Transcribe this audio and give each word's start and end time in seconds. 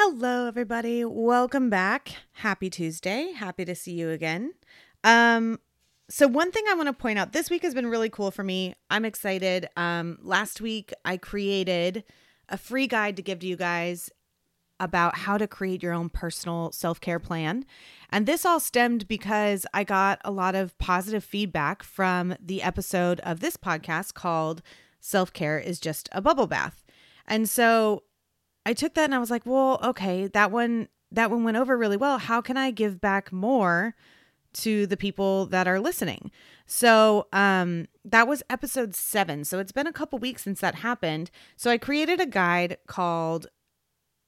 Hello, 0.00 0.46
everybody. 0.46 1.04
Welcome 1.04 1.70
back. 1.70 2.14
Happy 2.34 2.70
Tuesday. 2.70 3.32
Happy 3.32 3.64
to 3.64 3.74
see 3.74 3.94
you 3.94 4.10
again. 4.10 4.54
Um, 5.02 5.58
so 6.08 6.28
one 6.28 6.52
thing 6.52 6.62
I 6.70 6.74
want 6.74 6.86
to 6.86 6.92
point 6.92 7.18
out 7.18 7.32
this 7.32 7.50
week 7.50 7.62
has 7.62 7.74
been 7.74 7.88
really 7.88 8.08
cool 8.08 8.30
for 8.30 8.44
me. 8.44 8.76
I'm 8.90 9.04
excited. 9.04 9.68
Um, 9.76 10.18
last 10.22 10.60
week 10.60 10.92
I 11.04 11.16
created 11.16 12.04
a 12.48 12.56
free 12.56 12.86
guide 12.86 13.16
to 13.16 13.22
give 13.22 13.40
to 13.40 13.48
you 13.48 13.56
guys 13.56 14.08
about 14.78 15.16
how 15.16 15.36
to 15.36 15.48
create 15.48 15.82
your 15.82 15.94
own 15.94 16.10
personal 16.10 16.70
self-care 16.70 17.18
plan. 17.18 17.64
And 18.08 18.24
this 18.24 18.46
all 18.46 18.60
stemmed 18.60 19.08
because 19.08 19.66
I 19.74 19.82
got 19.82 20.20
a 20.24 20.30
lot 20.30 20.54
of 20.54 20.78
positive 20.78 21.24
feedback 21.24 21.82
from 21.82 22.36
the 22.38 22.62
episode 22.62 23.18
of 23.24 23.40
this 23.40 23.56
podcast 23.56 24.14
called 24.14 24.62
Self-Care 25.00 25.58
is 25.58 25.80
Just 25.80 26.08
a 26.12 26.22
Bubble 26.22 26.46
Bath. 26.46 26.84
And 27.26 27.48
so 27.48 28.04
I 28.68 28.74
took 28.74 28.92
that 28.94 29.04
and 29.04 29.14
I 29.14 29.18
was 29.18 29.30
like, 29.30 29.46
well, 29.46 29.80
okay, 29.82 30.26
that 30.26 30.50
one 30.50 30.88
that 31.10 31.30
one 31.30 31.42
went 31.42 31.56
over 31.56 31.74
really 31.78 31.96
well. 31.96 32.18
How 32.18 32.42
can 32.42 32.58
I 32.58 32.70
give 32.70 33.00
back 33.00 33.32
more 33.32 33.94
to 34.52 34.86
the 34.86 34.96
people 34.98 35.46
that 35.46 35.66
are 35.66 35.80
listening? 35.80 36.30
So, 36.66 37.28
um 37.32 37.88
that 38.04 38.28
was 38.28 38.42
episode 38.50 38.94
7. 38.94 39.46
So 39.46 39.58
it's 39.58 39.72
been 39.72 39.86
a 39.86 39.92
couple 39.92 40.18
weeks 40.18 40.42
since 40.42 40.60
that 40.60 40.74
happened. 40.76 41.30
So 41.56 41.70
I 41.70 41.78
created 41.78 42.20
a 42.20 42.26
guide 42.26 42.76
called 42.86 43.46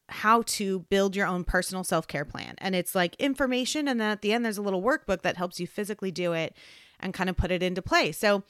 how 0.09 0.41
to 0.43 0.81
build 0.89 1.15
your 1.15 1.27
own 1.27 1.45
personal 1.45 1.85
self-care 1.85 2.25
plan. 2.25 2.55
And 2.59 2.75
it's 2.75 2.95
like 2.95 3.17
information 3.17 3.89
and 3.89 4.01
then 4.01 4.11
at 4.11 4.23
the 4.23 4.33
end 4.33 4.43
there's 4.43 4.59
a 4.59 4.63
little 4.63 4.83
workbook 4.83 5.21
that 5.21 5.37
helps 5.37 5.61
you 5.61 5.67
physically 5.67 6.11
do 6.11 6.33
it 6.33 6.57
and 6.99 7.13
kind 7.13 7.29
of 7.29 7.37
put 7.37 7.51
it 7.51 7.63
into 7.63 7.83
play. 7.83 8.11
So 8.11 8.43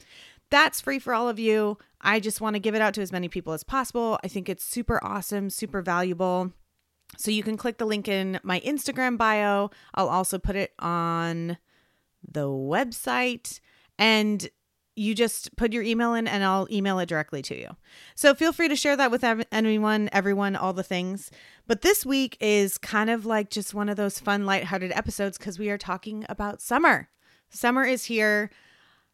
that's 0.51 0.79
free 0.79 0.99
for 0.99 1.13
all 1.13 1.27
of 1.27 1.39
you. 1.39 1.77
I 2.01 2.19
just 2.19 2.41
want 2.41 2.55
to 2.55 2.59
give 2.59 2.75
it 2.75 2.81
out 2.81 2.93
to 2.95 3.01
as 3.01 3.11
many 3.11 3.27
people 3.27 3.53
as 3.53 3.63
possible. 3.63 4.19
I 4.23 4.27
think 4.27 4.47
it's 4.49 4.63
super 4.63 5.03
awesome, 5.03 5.49
super 5.49 5.81
valuable. 5.81 6.51
So 7.17 7.31
you 7.31 7.43
can 7.43 7.57
click 7.57 7.77
the 7.77 7.85
link 7.85 8.07
in 8.07 8.39
my 8.43 8.59
Instagram 8.61 9.17
bio. 9.17 9.71
I'll 9.95 10.09
also 10.09 10.37
put 10.37 10.55
it 10.55 10.73
on 10.79 11.57
the 12.29 12.47
website 12.47 13.59
and 13.97 14.47
you 14.95 15.15
just 15.15 15.55
put 15.55 15.73
your 15.73 15.83
email 15.83 16.13
in 16.13 16.27
and 16.27 16.43
I'll 16.43 16.67
email 16.69 16.99
it 16.99 17.07
directly 17.07 17.41
to 17.43 17.57
you. 17.57 17.75
So 18.15 18.35
feel 18.35 18.53
free 18.53 18.67
to 18.67 18.75
share 18.75 18.97
that 18.97 19.09
with 19.09 19.23
anyone, 19.51 20.09
everyone, 20.11 20.55
all 20.55 20.73
the 20.73 20.83
things. 20.83 21.31
But 21.65 21.81
this 21.81 22.05
week 22.05 22.37
is 22.41 22.77
kind 22.77 23.09
of 23.09 23.25
like 23.25 23.49
just 23.49 23.73
one 23.73 23.89
of 23.89 23.95
those 23.95 24.19
fun, 24.19 24.45
lighthearted 24.45 24.91
episodes 24.91 25.37
because 25.37 25.57
we 25.57 25.69
are 25.69 25.77
talking 25.77 26.25
about 26.29 26.61
summer. 26.61 27.09
Summer 27.49 27.83
is 27.83 28.05
here. 28.05 28.51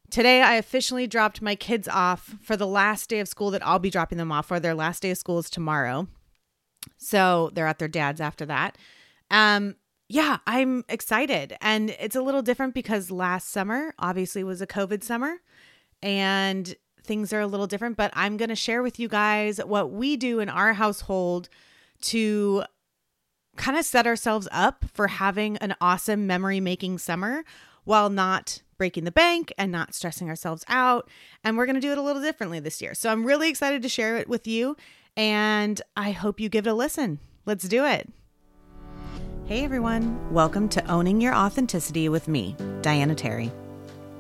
Today, 0.10 0.42
I 0.42 0.56
officially 0.56 1.06
dropped 1.06 1.42
my 1.42 1.56
kids 1.56 1.88
off 1.88 2.36
for 2.42 2.56
the 2.56 2.68
last 2.68 3.10
day 3.10 3.20
of 3.20 3.28
school 3.28 3.52
that 3.52 3.66
I'll 3.66 3.80
be 3.80 3.90
dropping 3.90 4.18
them 4.18 4.32
off 4.32 4.48
for. 4.48 4.60
Their 4.60 4.74
last 4.74 5.02
day 5.02 5.12
of 5.12 5.18
school 5.18 5.40
is 5.40 5.50
tomorrow. 5.50 6.08
So 6.98 7.52
they're 7.54 7.68
at 7.68 7.80
their 7.80 7.90
dad's 7.90 8.22
after 8.22 8.46
that. 8.46 8.78
Um, 9.30 9.76
yeah, 10.08 10.38
I'm 10.48 10.86
excited. 10.88 11.58
And 11.60 11.90
it's 12.00 12.16
a 12.16 12.22
little 12.22 12.42
different 12.42 12.74
because 12.74 13.12
last 13.12 13.50
summer 13.50 13.94
obviously 14.00 14.44
was 14.44 14.62
a 14.62 14.68
COVID 14.68 15.04
summer 15.04 15.42
and 16.02 16.76
things 17.04 17.34
are 17.34 17.42
a 17.42 17.48
little 17.48 17.68
different. 17.68 17.98
But 17.98 18.12
I'm 18.14 18.38
going 18.38 18.50
to 18.50 18.56
share 18.56 18.82
with 18.82 19.00
you 19.00 19.10
guys 19.10 19.60
what 19.64 19.92
we 19.92 20.16
do 20.16 20.40
in 20.40 20.48
our 20.48 20.74
household 20.74 21.50
to 22.04 22.64
kind 23.58 23.78
of 23.78 23.84
set 23.84 24.08
ourselves 24.08 24.48
up 24.52 24.86
for 24.94 25.08
having 25.08 25.58
an 25.58 25.76
awesome 25.82 26.26
memory 26.28 26.62
making 26.62 27.00
summer 27.00 27.44
while 27.84 28.10
not 28.10 28.62
breaking 28.78 29.04
the 29.04 29.12
bank 29.12 29.52
and 29.58 29.72
not 29.72 29.94
stressing 29.94 30.30
ourselves 30.30 30.64
out. 30.68 31.10
And 31.44 31.58
we're 31.58 31.66
going 31.66 31.76
to 31.76 31.82
do 31.82 31.92
it 31.92 31.98
a 31.98 32.02
little 32.02 32.22
differently 32.22 32.60
this 32.60 32.82
year. 32.82 32.94
So 32.94 33.12
I'm 33.12 33.26
really 33.26 33.50
excited 33.50 33.82
to 33.82 33.90
share 33.90 34.18
it 34.18 34.30
with 34.30 34.48
you. 34.48 34.78
And 35.16 35.82
I 35.96 36.12
hope 36.12 36.40
you 36.40 36.50
give 36.50 36.68
it 36.68 36.70
a 36.70 36.74
listen. 36.74 37.20
Let's 37.46 37.68
do 37.68 37.86
it. 37.86 38.10
Hey 39.46 39.64
everyone, 39.64 40.34
welcome 40.34 40.68
to 40.70 40.86
Owning 40.92 41.22
Your 41.22 41.34
Authenticity 41.34 42.10
with 42.10 42.28
me, 42.28 42.56
Diana 42.82 43.16
Terry. 43.16 43.50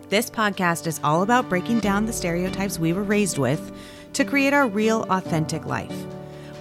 This 0.07 0.29
podcast 0.29 0.87
is 0.87 1.01
all 1.03 1.21
about 1.21 1.49
breaking 1.49 1.81
down 1.81 2.05
the 2.05 2.13
stereotypes 2.13 2.79
we 2.79 2.93
were 2.93 3.03
raised 3.03 3.37
with 3.37 3.75
to 4.13 4.23
create 4.23 4.53
our 4.53 4.67
real, 4.67 5.05
authentic 5.09 5.65
life. 5.65 6.05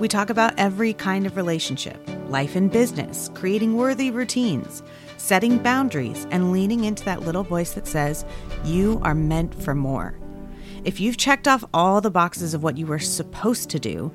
We 0.01 0.09
talk 0.09 0.31
about 0.31 0.59
every 0.59 0.93
kind 0.93 1.27
of 1.27 1.37
relationship, 1.37 1.97
life 2.29 2.57
and 2.57 2.71
business, 2.71 3.31
creating 3.35 3.77
worthy 3.77 4.11
routines 4.11 4.83
setting 5.27 5.59
boundaries, 5.59 6.25
and 6.31 6.53
leaning 6.53 6.85
into 6.85 7.05
that 7.05 7.23
little 7.23 7.43
voice 7.43 7.73
that 7.73 7.87
says, 7.87 8.25
You 8.65 9.01
are 9.03 9.15
meant 9.15 9.61
for 9.61 9.75
more. 9.75 10.17
If 10.85 11.01
you've 11.01 11.17
checked 11.17 11.49
off 11.49 11.65
all 11.75 12.01
the 12.01 12.13
boxes 12.13 12.55
of 12.55 12.63
what 12.63 12.79
you 12.79 12.87
were 12.87 13.01
supposed 13.01 13.69
to 13.71 13.81
do, 13.81 14.13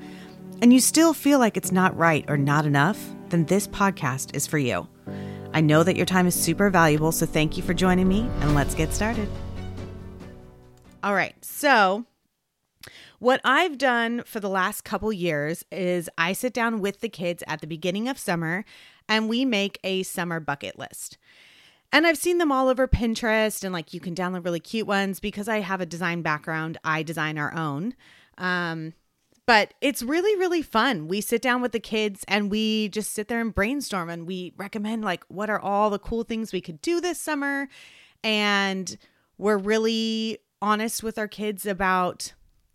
and 0.62 0.72
you 0.72 0.80
still 0.80 1.14
feel 1.14 1.38
like 1.38 1.58
it's 1.58 1.72
not 1.72 1.98
right 1.98 2.24
or 2.30 2.38
not 2.38 2.66
enough, 2.66 2.98
then 3.28 3.46
this 3.46 3.68
podcast 3.68 4.34
is 4.36 4.48
for 4.48 4.58
you. 4.58 4.88
I 5.54 5.60
know 5.60 5.84
that 5.84 5.98
your 5.98 6.06
time 6.06 6.28
is 6.28 6.36
super 6.36 6.70
valuable, 6.70 7.12
so 7.12 7.26
thank 7.26 7.58
you 7.58 7.64
for 7.64 7.74
joining 7.74 8.08
me, 8.08 8.30
and 8.40 8.56
let's 8.56 8.74
get 8.74 8.94
started. 8.94 9.28
All 11.04 11.14
right, 11.14 11.36
so 11.44 12.06
what 13.20 13.42
I've 13.44 13.78
done 13.78 14.24
for 14.26 14.40
the 14.40 14.50
last 14.50 14.84
couple 14.84 15.12
years 15.12 15.66
is 15.72 16.10
I 16.18 16.34
sit 16.34 16.54
down 16.54 16.80
with 16.80 17.02
the 17.02 17.10
kids 17.10 17.44
at 17.48 17.60
the 17.60 17.68
beginning 17.68 18.08
of 18.08 18.18
summer 18.18 18.64
and 19.12 19.28
we 19.28 19.44
make 19.44 19.78
a 19.84 20.04
summer 20.04 20.40
bucket 20.40 20.80
list. 20.80 21.18
And 21.92 22.08
I've 22.08 22.18
seen 22.18 22.38
them 22.38 22.50
all 22.50 22.70
over 22.70 22.88
Pinterest 22.88 23.62
and 23.62 23.74
like 23.74 23.94
you 23.94 24.00
can 24.00 24.16
download 24.16 24.46
really 24.46 24.62
cute 24.62 24.88
ones 24.88 25.20
because 25.20 25.50
I 25.50 25.60
have 25.60 25.82
a 25.82 25.86
design 25.86 26.22
background. 26.22 26.78
I 26.86 27.04
design 27.04 27.38
our 27.38 27.54
own. 27.54 27.94
Um, 28.38 28.94
but 29.46 29.74
it's 29.82 30.02
really, 30.02 30.34
really 30.40 30.62
fun. 30.62 31.10
We 31.10 31.20
sit 31.20 31.42
down 31.42 31.62
with 31.62 31.74
the 31.74 31.80
kids 31.82 32.24
and 32.30 32.50
we 32.50 32.88
just 32.88 33.12
sit 33.12 33.28
there 33.28 33.42
and 33.42 33.54
brainstorm 33.54 34.10
and 34.10 34.26
we 34.26 34.54
recommend 34.56 35.04
like 35.04 35.26
what 35.28 35.50
are 35.50 35.60
all 35.60 35.90
the 35.90 36.00
cool 36.00 36.24
things 36.24 36.54
we 36.54 36.62
could 36.62 36.82
do 36.82 37.02
this 37.02 37.20
summer. 37.20 37.68
And 38.24 38.98
we're 39.38 39.58
really 39.58 40.38
honest 40.62 41.04
with 41.04 41.18
our 41.18 41.28
kids 41.28 41.66
about 41.66 42.32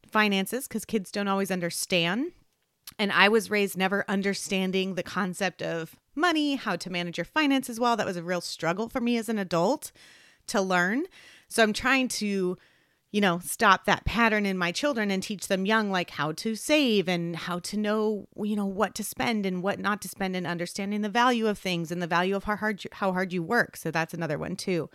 finances 0.06 0.68
because 0.68 0.84
kids 0.84 1.10
don't 1.10 1.28
always 1.28 1.50
understand. 1.50 2.32
And 2.98 3.10
I 3.10 3.30
was 3.30 3.50
raised 3.50 3.78
never 3.78 4.04
understanding 4.06 4.96
the 4.96 5.02
concept 5.02 5.62
of 5.62 5.96
money, 6.16 6.56
how 6.56 6.76
to 6.76 6.90
manage 6.90 7.18
your 7.18 7.24
finances 7.24 7.78
well. 7.78 7.96
That 7.96 8.06
was 8.06 8.16
a 8.16 8.22
real 8.22 8.40
struggle 8.40 8.88
for 8.88 9.00
me 9.00 9.16
as 9.16 9.28
an 9.28 9.38
adult 9.38 9.92
to 10.48 10.60
learn. 10.60 11.04
So 11.48 11.62
I'm 11.62 11.72
trying 11.72 12.08
to, 12.08 12.56
you 13.12 13.20
know, 13.20 13.38
stop 13.38 13.84
that 13.84 14.04
pattern 14.04 14.46
in 14.46 14.58
my 14.58 14.72
children 14.72 15.10
and 15.10 15.22
teach 15.22 15.48
them 15.48 15.66
young, 15.66 15.90
like 15.90 16.10
how 16.10 16.32
to 16.32 16.54
save 16.54 17.08
and 17.08 17.36
how 17.36 17.58
to 17.60 17.76
know, 17.76 18.28
you 18.42 18.56
know, 18.56 18.66
what 18.66 18.94
to 18.96 19.04
spend 19.04 19.46
and 19.46 19.62
what 19.62 19.78
not 19.78 20.02
to 20.02 20.08
spend 20.08 20.36
and 20.36 20.46
understanding 20.46 21.02
the 21.02 21.08
value 21.08 21.46
of 21.46 21.58
things 21.58 21.90
and 21.90 22.02
the 22.02 22.06
value 22.06 22.36
of 22.36 22.44
how 22.44 22.56
hard 22.56 22.84
you, 22.84 22.90
how 22.92 23.12
hard 23.12 23.32
you 23.32 23.42
work. 23.42 23.76
So 23.76 23.90
that's 23.90 24.14
another 24.14 24.38
one 24.38 24.56
too. 24.56 24.90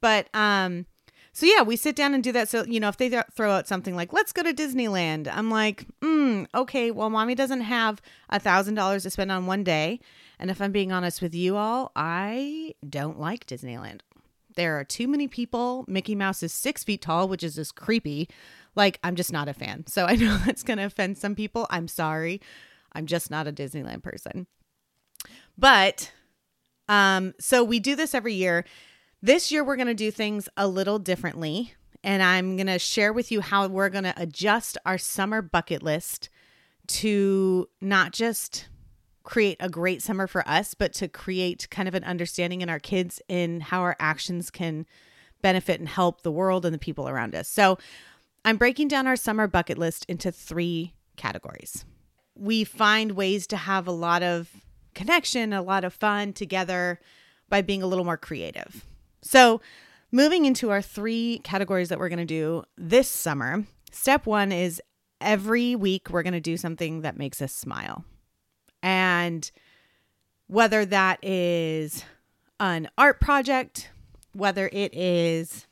But, 0.00 0.28
um, 0.34 0.86
so 1.34 1.46
yeah, 1.46 1.62
we 1.62 1.74
sit 1.74 1.96
down 1.96 2.14
and 2.14 2.22
do 2.22 2.30
that. 2.30 2.48
So 2.48 2.64
you 2.64 2.78
know, 2.78 2.88
if 2.88 2.96
they 2.96 3.08
th- 3.08 3.24
throw 3.32 3.50
out 3.50 3.66
something 3.66 3.96
like 3.96 4.12
"Let's 4.12 4.32
go 4.32 4.44
to 4.44 4.54
Disneyland," 4.54 5.28
I'm 5.30 5.50
like, 5.50 5.84
mm, 6.00 6.46
"Okay, 6.54 6.92
well, 6.92 7.10
mommy 7.10 7.34
doesn't 7.34 7.62
have 7.62 8.00
a 8.30 8.38
thousand 8.38 8.74
dollars 8.76 9.02
to 9.02 9.10
spend 9.10 9.32
on 9.32 9.46
one 9.46 9.64
day, 9.64 9.98
and 10.38 10.50
if 10.50 10.60
I'm 10.60 10.72
being 10.72 10.92
honest 10.92 11.22
with 11.22 11.34
you 11.34 11.56
all, 11.56 11.92
I 11.94 12.74
don't 12.88 13.18
like 13.18 13.46
Disneyland. 13.46 14.00
There 14.56 14.78
are 14.78 14.84
too 14.84 15.08
many 15.08 15.28
people. 15.28 15.84
Mickey 15.88 16.14
Mouse 16.14 16.42
is 16.42 16.52
six 16.52 16.84
feet 16.84 17.02
tall, 17.02 17.28
which 17.28 17.42
is 17.42 17.56
just 17.56 17.74
creepy. 17.74 18.28
Like, 18.76 18.98
I'm 19.02 19.16
just 19.16 19.32
not 19.32 19.48
a 19.48 19.54
fan. 19.54 19.86
So 19.86 20.06
I 20.06 20.16
know 20.16 20.36
that's 20.44 20.62
going 20.62 20.78
to 20.78 20.84
offend 20.84 21.18
some 21.18 21.34
people. 21.34 21.66
I'm 21.70 21.88
sorry. 21.88 22.40
I'm 22.92 23.06
just 23.06 23.30
not 23.30 23.48
a 23.48 23.52
Disneyland 23.52 24.02
person. 24.02 24.46
But, 25.58 26.12
um, 26.88 27.34
so 27.40 27.64
we 27.64 27.80
do 27.80 27.96
this 27.96 28.14
every 28.14 28.34
year. 28.34 28.64
This 29.22 29.50
year, 29.50 29.64
we're 29.64 29.76
going 29.76 29.88
to 29.88 29.94
do 29.94 30.10
things 30.10 30.48
a 30.56 30.68
little 30.68 30.98
differently. 30.98 31.74
And 32.02 32.22
I'm 32.22 32.56
going 32.56 32.66
to 32.66 32.78
share 32.78 33.12
with 33.12 33.32
you 33.32 33.40
how 33.40 33.66
we're 33.66 33.88
going 33.88 34.04
to 34.04 34.14
adjust 34.16 34.76
our 34.84 34.98
summer 34.98 35.40
bucket 35.40 35.82
list 35.82 36.28
to 36.86 37.68
not 37.80 38.12
just 38.12 38.68
create 39.24 39.56
a 39.58 39.68
great 39.68 40.02
summer 40.02 40.26
for 40.26 40.46
us, 40.48 40.74
but 40.74 40.92
to 40.94 41.08
create 41.08 41.68
kind 41.70 41.88
of 41.88 41.94
an 41.94 42.04
understanding 42.04 42.60
in 42.60 42.68
our 42.68 42.78
kids 42.78 43.20
in 43.28 43.60
how 43.60 43.80
our 43.80 43.96
actions 43.98 44.50
can 44.50 44.86
benefit 45.42 45.80
and 45.80 45.88
help 45.88 46.22
the 46.22 46.30
world 46.30 46.64
and 46.64 46.74
the 46.74 46.78
people 46.78 47.08
around 47.08 47.34
us. 47.34 47.48
So 47.48 47.78
I'm 48.44 48.58
breaking 48.58 48.88
down 48.88 49.06
our 49.06 49.16
summer 49.16 49.46
bucket 49.46 49.78
list 49.78 50.04
into 50.08 50.30
three 50.30 50.94
categories. 51.16 51.84
We 52.34 52.64
find 52.64 53.12
ways 53.12 53.46
to 53.48 53.56
have 53.56 53.86
a 53.86 53.92
lot 53.92 54.22
of 54.22 54.50
connection, 54.94 55.52
a 55.52 55.62
lot 55.62 55.84
of 55.84 55.94
fun 55.94 56.32
together 56.32 57.00
by 57.48 57.62
being 57.62 57.82
a 57.82 57.86
little 57.86 58.04
more 58.04 58.16
creative. 58.16 58.84
So, 59.22 59.60
moving 60.12 60.44
into 60.44 60.70
our 60.70 60.82
three 60.82 61.40
categories 61.44 61.88
that 61.88 61.98
we're 61.98 62.08
going 62.08 62.18
to 62.18 62.24
do 62.24 62.64
this 62.76 63.08
summer, 63.08 63.64
step 63.90 64.26
one 64.26 64.52
is 64.52 64.82
every 65.20 65.74
week 65.74 66.10
we're 66.10 66.22
going 66.22 66.34
to 66.34 66.40
do 66.40 66.56
something 66.56 67.00
that 67.02 67.16
makes 67.16 67.40
us 67.40 67.52
smile. 67.52 68.04
And 69.24 69.50
whether 70.46 70.84
that 70.84 71.18
is 71.24 72.04
an 72.60 72.88
art 72.98 73.20
project, 73.20 73.90
whether 74.32 74.68
it 74.72 74.94
is 74.94 75.66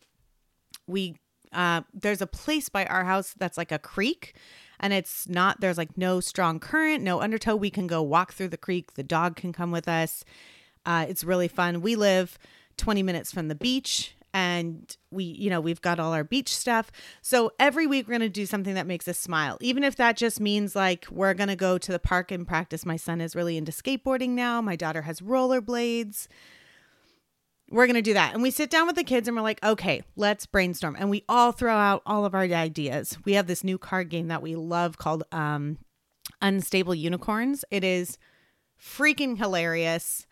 we 0.87 1.17
uh, 1.53 1.83
there's 1.93 2.23
a 2.23 2.27
place 2.27 2.71
by 2.71 2.87
our 2.87 3.05
house 3.05 3.35
that's 3.37 3.59
like 3.59 3.71
a 3.71 3.79
creek 3.79 4.35
and 4.81 4.95
it's 4.95 5.29
not 5.29 5.61
there's 5.61 5.77
like 5.77 5.99
no 5.99 6.21
strong 6.21 6.59
current, 6.59 7.03
no 7.03 7.21
undertow. 7.21 7.55
We 7.55 7.71
can 7.71 7.87
go 7.87 8.03
walk 8.03 8.33
through 8.33 8.49
the 8.49 8.57
creek. 8.57 8.95
The 8.95 9.03
dog 9.03 9.37
can 9.37 9.53
come 9.53 9.71
with 9.71 9.87
us. 9.87 10.25
Uh, 10.87 11.05
it's 11.09 11.23
really 11.23 11.49
fun. 11.49 11.83
We 11.83 11.95
live 11.95 12.39
20 12.79 13.03
minutes 13.03 13.31
from 13.31 13.49
the 13.49 13.55
beach 13.55 14.17
and 14.35 14.97
we 15.11 15.25
you 15.25 15.51
know 15.51 15.61
we've 15.61 15.81
got 15.81 16.01
all 16.01 16.13
our 16.13 16.25
beach 16.25 16.55
stuff. 16.55 16.91
So 17.21 17.53
every 17.59 17.87
week 17.87 18.07
we're 18.07 18.19
going 18.19 18.21
to 18.23 18.29
do 18.29 18.47
something 18.47 18.75
that 18.75 18.87
makes 18.87 19.07
us 19.09 19.19
smile. 19.19 19.59
Even 19.61 19.85
if 19.85 19.97
that 19.97 20.17
just 20.17 20.41
means 20.41 20.75
like 20.75 21.07
we're 21.11 21.35
going 21.35 21.49
to 21.49 21.57
go 21.57 21.79
to 21.79 21.93
the 21.93 21.99
park 21.99 22.31
and 22.31 22.47
practice. 22.47 22.87
My 22.87 22.97
son 22.97 23.21
is 23.21 23.37
really 23.37 23.57
into 23.57 23.73
skateboarding 23.73 24.31
now. 24.31 24.61
My 24.61 24.77
daughter 24.77 25.03
has 25.03 25.21
rollerblades. 25.21 26.29
We're 27.71 27.87
going 27.87 27.95
to 27.95 28.03
do 28.03 28.15
that. 28.15 28.35
And 28.35 28.43
we 28.43 28.51
sit 28.51 28.69
down 28.69 28.87
with 28.87 28.97
the 28.97 29.05
kids 29.05 29.29
and 29.29 29.37
we're 29.37 29.43
like 29.43 29.63
okay 29.65 30.03
let's 30.17 30.47
brainstorm. 30.47 30.97
And 30.99 31.11
we 31.11 31.25
all 31.29 31.53
throw 31.53 31.75
out 31.75 32.03
all 32.07 32.25
of 32.25 32.35
our 32.35 32.43
ideas. 32.43 33.19
We 33.25 33.35
have 33.35 33.47
this 33.47 33.65
new 33.65 33.79
card 33.79 34.09
game 34.09 34.29
that 34.29 34.43
we 34.43 34.57
love 34.57 34.99
called 34.99 35.25
um 35.33 35.79
unstable 36.41 36.95
unicorns. 36.95 37.65
It 37.71 37.85
is 37.85 38.19
freaking 38.81 39.39
hilarious 39.39 40.27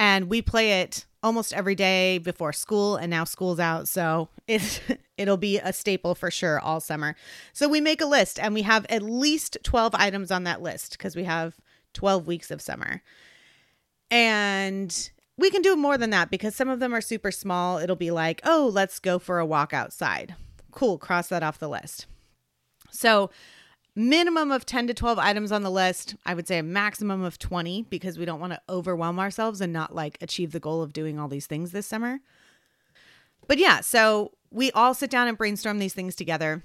and 0.00 0.30
we 0.30 0.40
play 0.40 0.80
it 0.80 1.04
almost 1.22 1.52
every 1.52 1.74
day 1.74 2.16
before 2.16 2.54
school 2.54 2.96
and 2.96 3.10
now 3.10 3.22
school's 3.22 3.60
out 3.60 3.86
so 3.86 4.30
it 4.48 4.80
it'll 5.18 5.36
be 5.36 5.58
a 5.58 5.72
staple 5.72 6.14
for 6.14 6.30
sure 6.30 6.58
all 6.58 6.80
summer. 6.80 7.14
So 7.52 7.68
we 7.68 7.80
make 7.80 8.00
a 8.00 8.06
list 8.06 8.40
and 8.40 8.54
we 8.54 8.62
have 8.62 8.86
at 8.88 9.02
least 9.02 9.58
12 9.62 9.94
items 9.94 10.30
on 10.30 10.44
that 10.44 10.62
list 10.62 10.92
because 10.92 11.14
we 11.14 11.24
have 11.24 11.58
12 11.92 12.26
weeks 12.26 12.50
of 12.50 12.62
summer. 12.62 13.02
And 14.10 15.10
we 15.36 15.50
can 15.50 15.60
do 15.60 15.76
more 15.76 15.98
than 15.98 16.10
that 16.10 16.30
because 16.30 16.56
some 16.56 16.70
of 16.70 16.80
them 16.80 16.94
are 16.94 17.02
super 17.02 17.30
small. 17.30 17.76
It'll 17.76 17.94
be 17.94 18.10
like 18.10 18.40
oh 18.44 18.70
let's 18.72 18.98
go 18.98 19.18
for 19.18 19.38
a 19.38 19.46
walk 19.46 19.74
outside. 19.74 20.34
Cool 20.72 20.96
cross 20.96 21.28
that 21.28 21.42
off 21.42 21.58
the 21.58 21.68
list. 21.68 22.06
So 22.90 23.30
minimum 24.08 24.50
of 24.50 24.64
10 24.64 24.86
to 24.86 24.94
12 24.94 25.18
items 25.18 25.52
on 25.52 25.62
the 25.62 25.70
list. 25.70 26.14
I 26.24 26.34
would 26.34 26.48
say 26.48 26.58
a 26.58 26.62
maximum 26.62 27.22
of 27.22 27.38
20 27.38 27.82
because 27.90 28.18
we 28.18 28.24
don't 28.24 28.40
want 28.40 28.52
to 28.52 28.60
overwhelm 28.68 29.18
ourselves 29.18 29.60
and 29.60 29.72
not 29.72 29.94
like 29.94 30.18
achieve 30.20 30.52
the 30.52 30.60
goal 30.60 30.82
of 30.82 30.92
doing 30.92 31.18
all 31.18 31.28
these 31.28 31.46
things 31.46 31.72
this 31.72 31.86
summer. 31.86 32.20
But 33.46 33.58
yeah, 33.58 33.80
so 33.80 34.32
we 34.50 34.72
all 34.72 34.94
sit 34.94 35.10
down 35.10 35.28
and 35.28 35.36
brainstorm 35.36 35.78
these 35.78 35.94
things 35.94 36.14
together. 36.14 36.62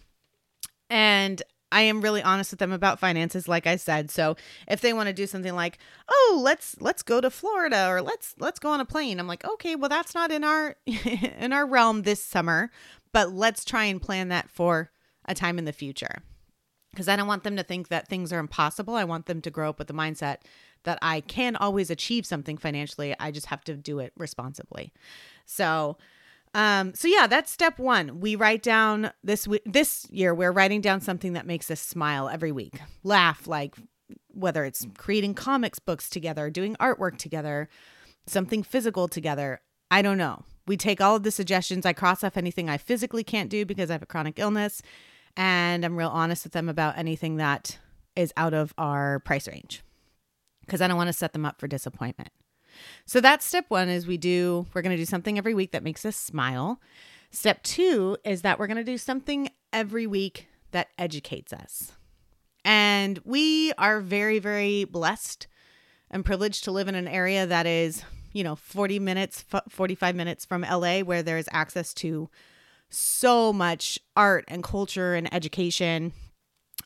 And 0.89 1.41
I 1.71 1.81
am 1.81 2.01
really 2.01 2.21
honest 2.21 2.51
with 2.51 2.59
them 2.59 2.71
about 2.71 2.99
finances 2.99 3.47
like 3.47 3.67
I 3.67 3.75
said. 3.75 4.11
So 4.11 4.37
if 4.67 4.81
they 4.81 4.93
want 4.93 5.07
to 5.07 5.13
do 5.13 5.27
something 5.27 5.55
like, 5.55 5.79
"Oh, 6.07 6.39
let's 6.41 6.79
let's 6.79 7.01
go 7.01 7.19
to 7.19 7.29
Florida 7.29 7.87
or 7.89 8.01
let's 8.01 8.35
let's 8.39 8.59
go 8.59 8.69
on 8.69 8.79
a 8.79 8.85
plane." 8.85 9.19
I'm 9.19 9.27
like, 9.27 9.43
"Okay, 9.43 9.75
well 9.75 9.89
that's 9.89 10.13
not 10.13 10.31
in 10.31 10.43
our 10.43 10.75
in 10.85 11.51
our 11.51 11.65
realm 11.65 12.03
this 12.03 12.23
summer, 12.23 12.71
but 13.11 13.33
let's 13.33 13.65
try 13.65 13.85
and 13.85 14.01
plan 14.01 14.29
that 14.29 14.49
for 14.49 14.91
a 15.25 15.33
time 15.33 15.57
in 15.57 15.65
the 15.65 15.73
future." 15.73 16.21
Because 16.95 17.07
I 17.07 17.15
don't 17.15 17.27
want 17.27 17.43
them 17.43 17.57
to 17.57 17.63
think 17.63 17.89
that 17.89 18.07
things 18.07 18.31
are 18.33 18.39
impossible. 18.39 18.95
I 18.95 19.03
want 19.03 19.25
them 19.25 19.41
to 19.41 19.51
grow 19.51 19.69
up 19.69 19.77
with 19.77 19.87
the 19.87 19.93
mindset 19.93 20.37
that 20.83 20.97
I 21.01 21.19
can 21.21 21.55
always 21.55 21.89
achieve 21.89 22.25
something 22.25 22.57
financially. 22.57 23.15
I 23.19 23.31
just 23.31 23.47
have 23.47 23.63
to 23.65 23.75
do 23.75 23.99
it 23.99 24.13
responsibly. 24.17 24.93
So, 25.45 25.97
um, 26.53 26.93
so 26.95 27.07
yeah, 27.07 27.27
that's 27.27 27.51
step 27.51 27.77
one. 27.77 28.21
We 28.21 28.35
write 28.35 28.63
down 28.63 29.11
this 29.23 29.47
this 29.65 30.07
year. 30.09 30.33
We're 30.33 30.53
writing 30.53 30.79
down 30.79 31.01
something 31.01 31.33
that 31.33 31.45
makes 31.45 31.69
us 31.69 31.81
smile 31.81 32.29
every 32.29 32.51
week, 32.51 32.79
laugh, 33.03 33.45
like 33.45 33.75
whether 34.29 34.63
it's 34.63 34.87
creating 34.97 35.33
comics 35.33 35.79
books 35.79 36.09
together, 36.09 36.49
doing 36.49 36.75
artwork 36.75 37.17
together, 37.17 37.67
something 38.25 38.63
physical 38.63 39.07
together. 39.07 39.61
I 39.91 40.01
don't 40.01 40.17
know. 40.17 40.43
We 40.67 40.77
take 40.77 41.01
all 41.01 41.15
of 41.15 41.23
the 41.23 41.31
suggestions. 41.31 41.85
I 41.85 41.93
cross 41.93 42.23
off 42.23 42.37
anything 42.37 42.69
I 42.69 42.77
physically 42.77 43.23
can't 43.23 43.49
do 43.49 43.65
because 43.65 43.89
I 43.89 43.93
have 43.93 44.01
a 44.01 44.07
chronic 44.07 44.39
illness 44.39 44.81
and 45.37 45.85
I'm 45.85 45.97
real 45.97 46.09
honest 46.09 46.43
with 46.43 46.53
them 46.53 46.69
about 46.69 46.97
anything 46.97 47.37
that 47.37 47.77
is 48.15 48.33
out 48.37 48.53
of 48.53 48.73
our 48.77 49.19
price 49.19 49.47
range 49.47 49.83
because 50.61 50.81
I 50.81 50.87
don't 50.87 50.97
want 50.97 51.09
to 51.09 51.13
set 51.13 51.33
them 51.33 51.45
up 51.45 51.59
for 51.59 51.67
disappointment. 51.67 52.29
So 53.05 53.21
that's 53.21 53.45
step 53.45 53.65
1 53.69 53.89
is 53.89 54.07
we 54.07 54.17
do 54.17 54.65
we're 54.73 54.81
going 54.81 54.95
to 54.95 55.01
do 55.01 55.05
something 55.05 55.37
every 55.37 55.53
week 55.53 55.71
that 55.71 55.83
makes 55.83 56.05
us 56.05 56.15
smile. 56.15 56.81
Step 57.31 57.63
2 57.63 58.17
is 58.23 58.41
that 58.41 58.59
we're 58.59 58.67
going 58.67 58.77
to 58.77 58.83
do 58.83 58.97
something 58.97 59.49
every 59.73 60.07
week 60.07 60.47
that 60.71 60.89
educates 60.97 61.53
us. 61.53 61.93
And 62.63 63.19
we 63.23 63.71
are 63.73 64.01
very 64.01 64.39
very 64.39 64.83
blessed 64.83 65.47
and 66.11 66.25
privileged 66.25 66.63
to 66.65 66.71
live 66.71 66.87
in 66.87 66.95
an 66.95 67.07
area 67.07 67.45
that 67.45 67.65
is, 67.65 68.03
you 68.33 68.43
know, 68.43 68.55
40 68.55 68.99
minutes 68.99 69.45
45 69.69 70.15
minutes 70.15 70.45
from 70.45 70.61
LA 70.61 70.99
where 70.99 71.23
there 71.23 71.37
is 71.37 71.49
access 71.51 71.93
to 71.95 72.29
so 72.95 73.51
much 73.53 73.99
art 74.15 74.45
and 74.47 74.63
culture 74.63 75.13
and 75.13 75.33
education 75.33 76.13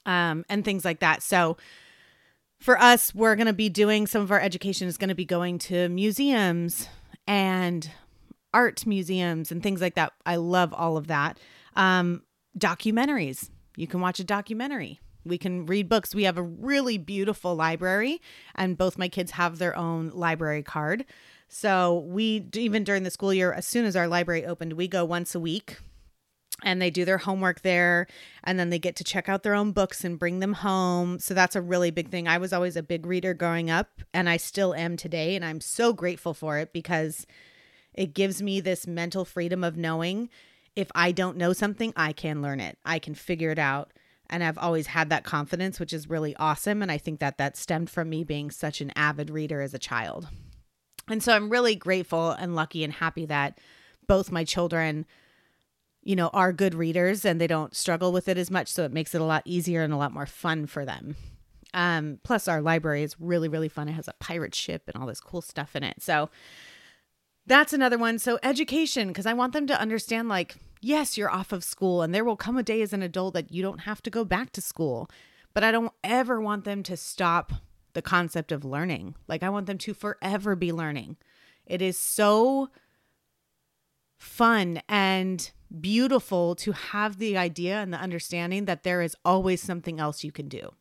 um, 0.06 0.44
and 0.50 0.66
things 0.66 0.84
like 0.84 1.00
that. 1.00 1.22
So 1.24 1.58
for 2.60 2.80
us, 2.80 3.14
we're 3.16 3.36
going 3.36 3.48
to 3.48 3.54
be 3.54 3.70
doing 3.70 4.08
some 4.08 4.22
of 4.22 4.32
our 4.32 4.40
education 4.40 4.88
is 4.88 4.98
going 4.98 5.10
to 5.10 5.16
be 5.16 5.26
going 5.26 5.60
to 5.60 5.88
museums 5.90 6.88
and 7.28 7.90
art 8.54 8.86
museums 8.86 9.52
and 9.52 9.64
things 9.64 9.82
like 9.82 9.96
that. 9.96 10.14
I 10.26 10.36
love 10.38 10.74
all 10.74 10.98
of 10.98 11.08
that. 11.08 11.40
Um, 11.76 12.24
documentaries. 12.58 13.50
You 13.76 13.88
can 13.88 14.02
watch 14.02 14.20
a 14.20 14.24
documentary. 14.24 15.00
We 15.24 15.38
can 15.38 15.66
read 15.66 15.88
books. 15.88 16.16
We 16.16 16.24
have 16.24 16.38
a 16.38 16.44
really 16.44 16.98
beautiful 16.98 17.56
library, 17.56 18.22
and 18.56 18.78
both 18.78 18.98
my 18.98 19.10
kids 19.10 19.32
have 19.32 19.58
their 19.58 19.78
own 19.78 20.10
library 20.10 20.64
card. 20.64 21.06
So 21.48 22.06
we 22.08 22.48
even 22.54 22.84
during 22.84 23.04
the 23.04 23.12
school 23.12 23.34
year, 23.34 23.54
as 23.54 23.66
soon 23.66 23.86
as 23.86 23.96
our 23.96 24.08
library 24.08 24.46
opened, 24.46 24.74
we 24.74 24.88
go 24.88 25.06
once 25.06 25.36
a 25.36 25.40
week 25.40 25.78
and 26.64 26.82
they 26.82 26.90
do 26.90 27.06
their 27.06 27.18
homework 27.18 27.62
there 27.62 28.08
and 28.44 28.60
then 28.60 28.70
they 28.70 28.80
get 28.80 28.96
to 28.98 29.04
check 29.04 29.30
out 29.30 29.44
their 29.44 29.56
own 29.56 29.72
books 29.72 30.04
and 30.04 30.20
bring 30.20 30.40
them 30.40 30.54
home. 30.54 31.20
So 31.20 31.34
that's 31.34 31.56
a 31.56 31.62
really 31.62 31.92
big 31.92 32.10
thing. 32.10 32.28
I 32.28 32.38
was 32.38 32.54
always 32.54 32.76
a 32.76 32.84
big 32.84 33.06
reader 33.06 33.34
growing 33.34 33.70
up 33.70 34.02
and 34.14 34.30
i 34.30 34.38
still 34.38 34.74
am 34.74 34.98
today 34.98 35.36
and 35.36 35.46
i'm 35.46 35.62
so 35.62 35.94
grateful 35.94 36.34
for 36.34 36.58
it 36.58 36.74
because 36.74 37.26
it 37.94 38.14
gives 38.14 38.42
me 38.42 38.60
this 38.60 38.88
mental 38.88 39.26
freedom 39.26 39.64
of 39.64 39.78
knowing 39.78 40.30
if 40.76 40.90
i 40.96 41.12
don't 41.12 41.38
know 41.38 41.54
something 41.54 41.94
i 41.96 42.14
can 42.14 42.42
learn 42.42 42.60
it. 42.60 42.78
I 42.86 43.00
can 43.00 43.16
figure 43.16 43.52
it 43.52 43.60
out. 43.60 43.92
And 44.30 44.44
i've 44.44 44.58
always 44.58 44.88
had 44.88 45.10
that 45.10 45.24
confidence 45.24 45.80
which 45.80 45.94
is 45.94 46.10
really 46.10 46.36
awesome 46.38 46.82
and 46.82 46.92
i 46.92 46.98
think 46.98 47.20
that 47.20 47.38
that 47.38 47.58
stemmed 47.58 47.90
from 47.90 48.10
me 48.10 48.24
being 48.24 48.52
such 48.52 48.82
an 48.82 48.92
avid 48.96 49.30
reader 49.30 49.62
as 49.62 49.74
a 49.74 49.80
child. 49.80 50.28
And 51.08 51.24
so 51.24 51.34
i'm 51.34 51.50
really 51.50 51.76
grateful 51.76 52.32
and 52.32 52.56
lucky 52.56 52.84
and 52.84 52.94
happy 52.94 53.26
that 53.26 53.60
both 54.08 54.32
my 54.32 54.44
children 54.44 55.06
you 56.10 56.16
know, 56.16 56.30
are 56.30 56.52
good 56.52 56.74
readers 56.74 57.24
and 57.24 57.40
they 57.40 57.46
don't 57.46 57.76
struggle 57.76 58.12
with 58.12 58.28
it 58.28 58.36
as 58.36 58.50
much. 58.50 58.68
So 58.68 58.84
it 58.84 58.92
makes 58.92 59.14
it 59.14 59.22
a 59.22 59.26
lot 59.26 59.44
easier 59.46 59.84
and 59.84 59.94
a 59.94 59.96
lot 59.96 60.12
more 60.12 60.26
fun 60.26 60.66
for 60.66 60.84
them. 60.84 61.16
Um, 61.72 62.18
plus, 62.24 62.48
our 62.48 62.62
library 62.64 63.04
is 63.04 63.16
really, 63.20 63.48
really 63.48 63.70
fun. 63.70 63.88
It 63.88 63.92
has 63.92 64.08
a 64.08 64.16
pirate 64.20 64.56
ship 64.56 64.82
and 64.88 65.00
all 65.00 65.06
this 65.06 65.22
cool 65.22 65.44
stuff 65.44 65.76
in 65.76 65.84
it. 65.84 66.02
So 66.02 66.32
that's 67.46 67.74
another 67.74 68.00
one. 68.00 68.18
So, 68.18 68.40
education, 68.42 69.10
because 69.10 69.28
I 69.28 69.34
want 69.34 69.54
them 69.54 69.68
to 69.68 69.80
understand 69.80 70.30
like, 70.30 70.56
yes, 70.82 71.16
you're 71.16 71.30
off 71.30 71.52
of 71.52 71.64
school 71.64 72.02
and 72.02 72.12
there 72.12 72.26
will 72.26 72.36
come 72.36 72.58
a 72.58 72.64
day 72.64 72.82
as 72.82 72.92
an 72.92 73.04
adult 73.04 73.36
that 73.36 73.52
you 73.52 73.62
don't 73.62 73.82
have 73.82 74.02
to 74.02 74.10
go 74.10 74.26
back 74.26 74.52
to 74.54 74.62
school. 74.62 75.12
But 75.54 75.64
I 75.64 75.70
don't 75.72 75.94
ever 76.04 76.42
want 76.42 76.66
them 76.66 76.82
to 76.84 76.98
stop 76.98 77.54
the 77.94 78.02
concept 78.02 78.52
of 78.52 78.66
learning. 78.66 79.14
Like, 79.28 79.44
I 79.44 79.50
want 79.50 79.68
them 79.68 79.78
to 79.78 79.94
forever 79.94 80.56
be 80.56 80.72
learning. 80.72 81.18
It 81.68 81.84
is 81.84 82.00
so 82.00 82.70
fun 84.18 84.82
and 84.90 85.52
beautiful 85.80 86.56
to 86.56 86.72
have 86.72 87.18
the 87.18 87.38
idea 87.38 87.76
and 87.76 87.94
the 87.94 87.98
understanding 87.98 88.66
that 88.66 88.84
there 88.84 89.02
is 89.02 89.16
always 89.24 89.62
something 89.62 90.00
else 90.00 90.24
you 90.24 90.32
can 90.32 90.48
do. 90.48 90.74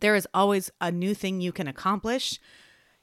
There 0.00 0.14
is 0.14 0.28
always 0.32 0.70
a 0.80 0.92
new 0.92 1.14
thing 1.14 1.40
you 1.40 1.52
can 1.52 1.66
accomplish. 1.66 2.38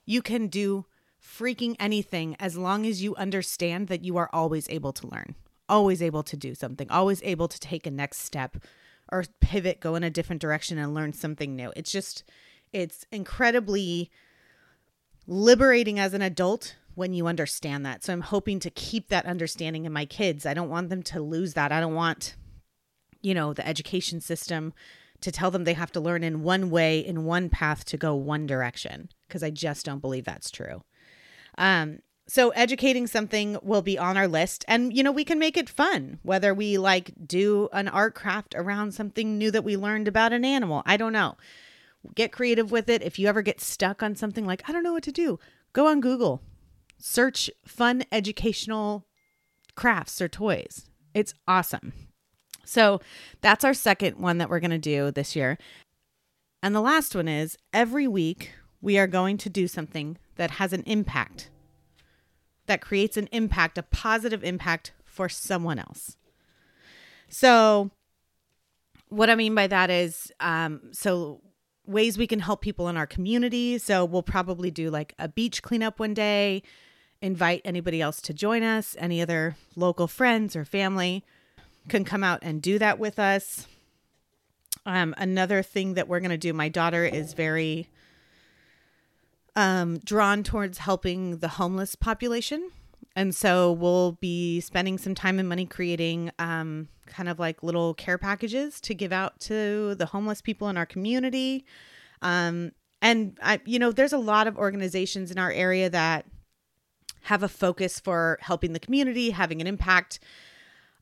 You 0.05 0.21
can 0.21 0.47
do 0.47 0.85
freaking 1.21 1.75
anything 1.79 2.35
as 2.39 2.57
long 2.57 2.85
as 2.85 3.03
you 3.03 3.15
understand 3.15 3.87
that 3.87 4.05
you 4.05 4.15
are 4.17 4.29
always 4.31 4.69
able 4.69 4.93
to 4.93 5.07
learn, 5.07 5.35
always 5.67 6.01
able 6.01 6.23
to 6.23 6.37
do 6.37 6.55
something, 6.55 6.89
always 6.89 7.21
able 7.23 7.47
to 7.47 7.59
take 7.59 7.85
a 7.85 7.91
next 7.91 8.19
step 8.19 8.57
or 9.11 9.25
pivot, 9.41 9.79
go 9.79 9.95
in 9.95 10.03
a 10.03 10.09
different 10.09 10.41
direction 10.41 10.77
and 10.77 10.93
learn 10.93 11.13
something 11.13 11.55
new. 11.55 11.73
It's 11.75 11.91
just, 11.91 12.23
it's 12.71 13.05
incredibly 13.11 14.11
liberating 15.27 15.99
as 15.99 16.13
an 16.13 16.21
adult 16.21 16.75
when 16.95 17.13
you 17.13 17.27
understand 17.27 17.85
that. 17.85 18.03
So 18.03 18.13
I'm 18.13 18.21
hoping 18.21 18.59
to 18.61 18.69
keep 18.69 19.09
that 19.09 19.25
understanding 19.25 19.85
in 19.85 19.93
my 19.93 20.05
kids. 20.05 20.45
I 20.45 20.53
don't 20.53 20.69
want 20.69 20.89
them 20.89 21.03
to 21.03 21.21
lose 21.21 21.53
that. 21.53 21.71
I 21.71 21.79
don't 21.79 21.93
want, 21.93 22.35
you 23.21 23.33
know, 23.33 23.53
the 23.53 23.67
education 23.67 24.21
system 24.21 24.73
to 25.21 25.31
tell 25.31 25.51
them 25.51 25.63
they 25.63 25.73
have 25.73 25.91
to 25.91 25.99
learn 25.99 26.23
in 26.23 26.43
one 26.43 26.69
way, 26.69 26.99
in 26.99 27.25
one 27.25 27.49
path 27.49 27.85
to 27.85 27.97
go 27.97 28.15
one 28.15 28.45
direction, 28.45 29.09
because 29.27 29.43
I 29.43 29.49
just 29.49 29.85
don't 29.85 29.99
believe 29.99 30.25
that's 30.25 30.51
true. 30.51 30.83
Um, 31.57 31.99
so 32.27 32.49
educating 32.49 33.07
something 33.07 33.57
will 33.61 33.81
be 33.81 33.97
on 33.97 34.17
our 34.17 34.27
list 34.27 34.65
and 34.67 34.95
you 34.95 35.03
know 35.03 35.11
we 35.11 35.23
can 35.23 35.37
make 35.37 35.57
it 35.57 35.69
fun 35.69 36.19
whether 36.23 36.53
we 36.53 36.77
like 36.77 37.11
do 37.25 37.69
an 37.71 37.87
art 37.87 38.15
craft 38.15 38.55
around 38.57 38.93
something 38.93 39.37
new 39.37 39.51
that 39.51 39.63
we 39.63 39.77
learned 39.77 40.07
about 40.07 40.33
an 40.33 40.43
animal 40.43 40.81
i 40.85 40.97
don't 40.97 41.13
know 41.13 41.37
get 42.15 42.31
creative 42.31 42.71
with 42.71 42.89
it 42.89 43.03
if 43.03 43.19
you 43.19 43.27
ever 43.27 43.41
get 43.41 43.61
stuck 43.61 44.01
on 44.01 44.15
something 44.15 44.45
like 44.45 44.67
i 44.67 44.73
don't 44.73 44.83
know 44.83 44.93
what 44.93 45.03
to 45.03 45.11
do 45.11 45.39
go 45.73 45.87
on 45.87 46.01
google 46.01 46.41
Search 46.97 47.49
fun 47.65 48.03
educational 48.11 49.05
crafts 49.75 50.21
or 50.21 50.27
toys. 50.27 50.89
It's 51.13 51.33
awesome. 51.47 51.93
So 52.65 52.99
that's 53.41 53.63
our 53.63 53.73
second 53.73 54.17
one 54.17 54.39
that 54.39 54.49
we're 54.49 54.59
going 54.59 54.71
to 54.71 54.77
do 54.77 55.11
this 55.11 55.35
year. 55.35 55.57
And 56.63 56.73
the 56.73 56.81
last 56.81 57.15
one 57.15 57.27
is 57.27 57.57
every 57.73 58.07
week 58.07 58.51
we 58.81 58.97
are 58.97 59.07
going 59.07 59.37
to 59.37 59.49
do 59.49 59.67
something 59.67 60.17
that 60.35 60.51
has 60.51 60.73
an 60.73 60.83
impact, 60.85 61.49
that 62.65 62.81
creates 62.81 63.17
an 63.17 63.29
impact, 63.31 63.77
a 63.77 63.83
positive 63.83 64.43
impact 64.43 64.91
for 65.03 65.29
someone 65.29 65.79
else. 65.79 66.17
So, 67.29 67.91
what 69.09 69.29
I 69.29 69.35
mean 69.35 69.55
by 69.55 69.67
that 69.67 69.89
is, 69.89 70.31
um, 70.39 70.81
so 70.91 71.41
ways 71.85 72.17
we 72.17 72.27
can 72.27 72.39
help 72.39 72.61
people 72.61 72.89
in 72.89 72.97
our 72.97 73.07
community. 73.07 73.77
So, 73.77 74.03
we'll 74.03 74.23
probably 74.23 74.71
do 74.71 74.89
like 74.89 75.13
a 75.19 75.27
beach 75.27 75.61
cleanup 75.61 75.99
one 75.99 76.13
day, 76.13 76.63
invite 77.25 77.61
anybody 77.65 78.01
else 78.01 78.21
to 78.21 78.33
join 78.33 78.61
us, 78.61 78.95
any 78.99 79.19
other 79.19 79.57
local 79.75 80.07
friends 80.07 80.55
or 80.55 80.63
family 80.63 81.25
can 81.89 82.05
come 82.05 82.23
out 82.23 82.39
and 82.43 82.61
do 82.61 82.77
that 82.77 82.99
with 82.99 83.17
us. 83.17 83.67
Um, 84.85 85.15
another 85.17 85.63
thing 85.63 85.95
that 85.95 86.07
we're 86.07 86.19
going 86.19 86.29
to 86.29 86.37
do, 86.37 86.53
my 86.53 86.69
daughter 86.69 87.03
is 87.03 87.33
very 87.33 87.89
um, 89.55 89.97
drawn 89.97 90.43
towards 90.43 90.77
helping 90.77 91.39
the 91.39 91.47
homeless 91.47 91.95
population. 91.95 92.69
And 93.15 93.33
so 93.33 93.71
we'll 93.71 94.13
be 94.13 94.59
spending 94.59 94.99
some 94.99 95.15
time 95.15 95.39
and 95.39 95.49
money 95.49 95.65
creating 95.65 96.31
um, 96.37 96.89
kind 97.07 97.27
of 97.27 97.39
like 97.39 97.63
little 97.63 97.95
care 97.95 98.19
packages 98.19 98.79
to 98.81 98.93
give 98.93 99.11
out 99.11 99.39
to 99.41 99.95
the 99.95 100.05
homeless 100.05 100.41
people 100.41 100.69
in 100.69 100.77
our 100.77 100.85
community. 100.85 101.65
Um, 102.21 102.73
and 103.01 103.37
I, 103.41 103.61
you 103.65 103.79
know, 103.79 103.91
there's 103.91 104.13
a 104.13 104.19
lot 104.19 104.45
of 104.45 104.57
organizations 104.57 105.31
in 105.31 105.39
our 105.39 105.51
area 105.51 105.89
that 105.89 106.25
have 107.25 107.43
a 107.43 107.47
focus 107.49 107.99
for 107.99 108.37
helping 108.41 108.73
the 108.73 108.79
community, 108.79 109.31
having 109.31 109.61
an 109.61 109.67
impact. 109.67 110.19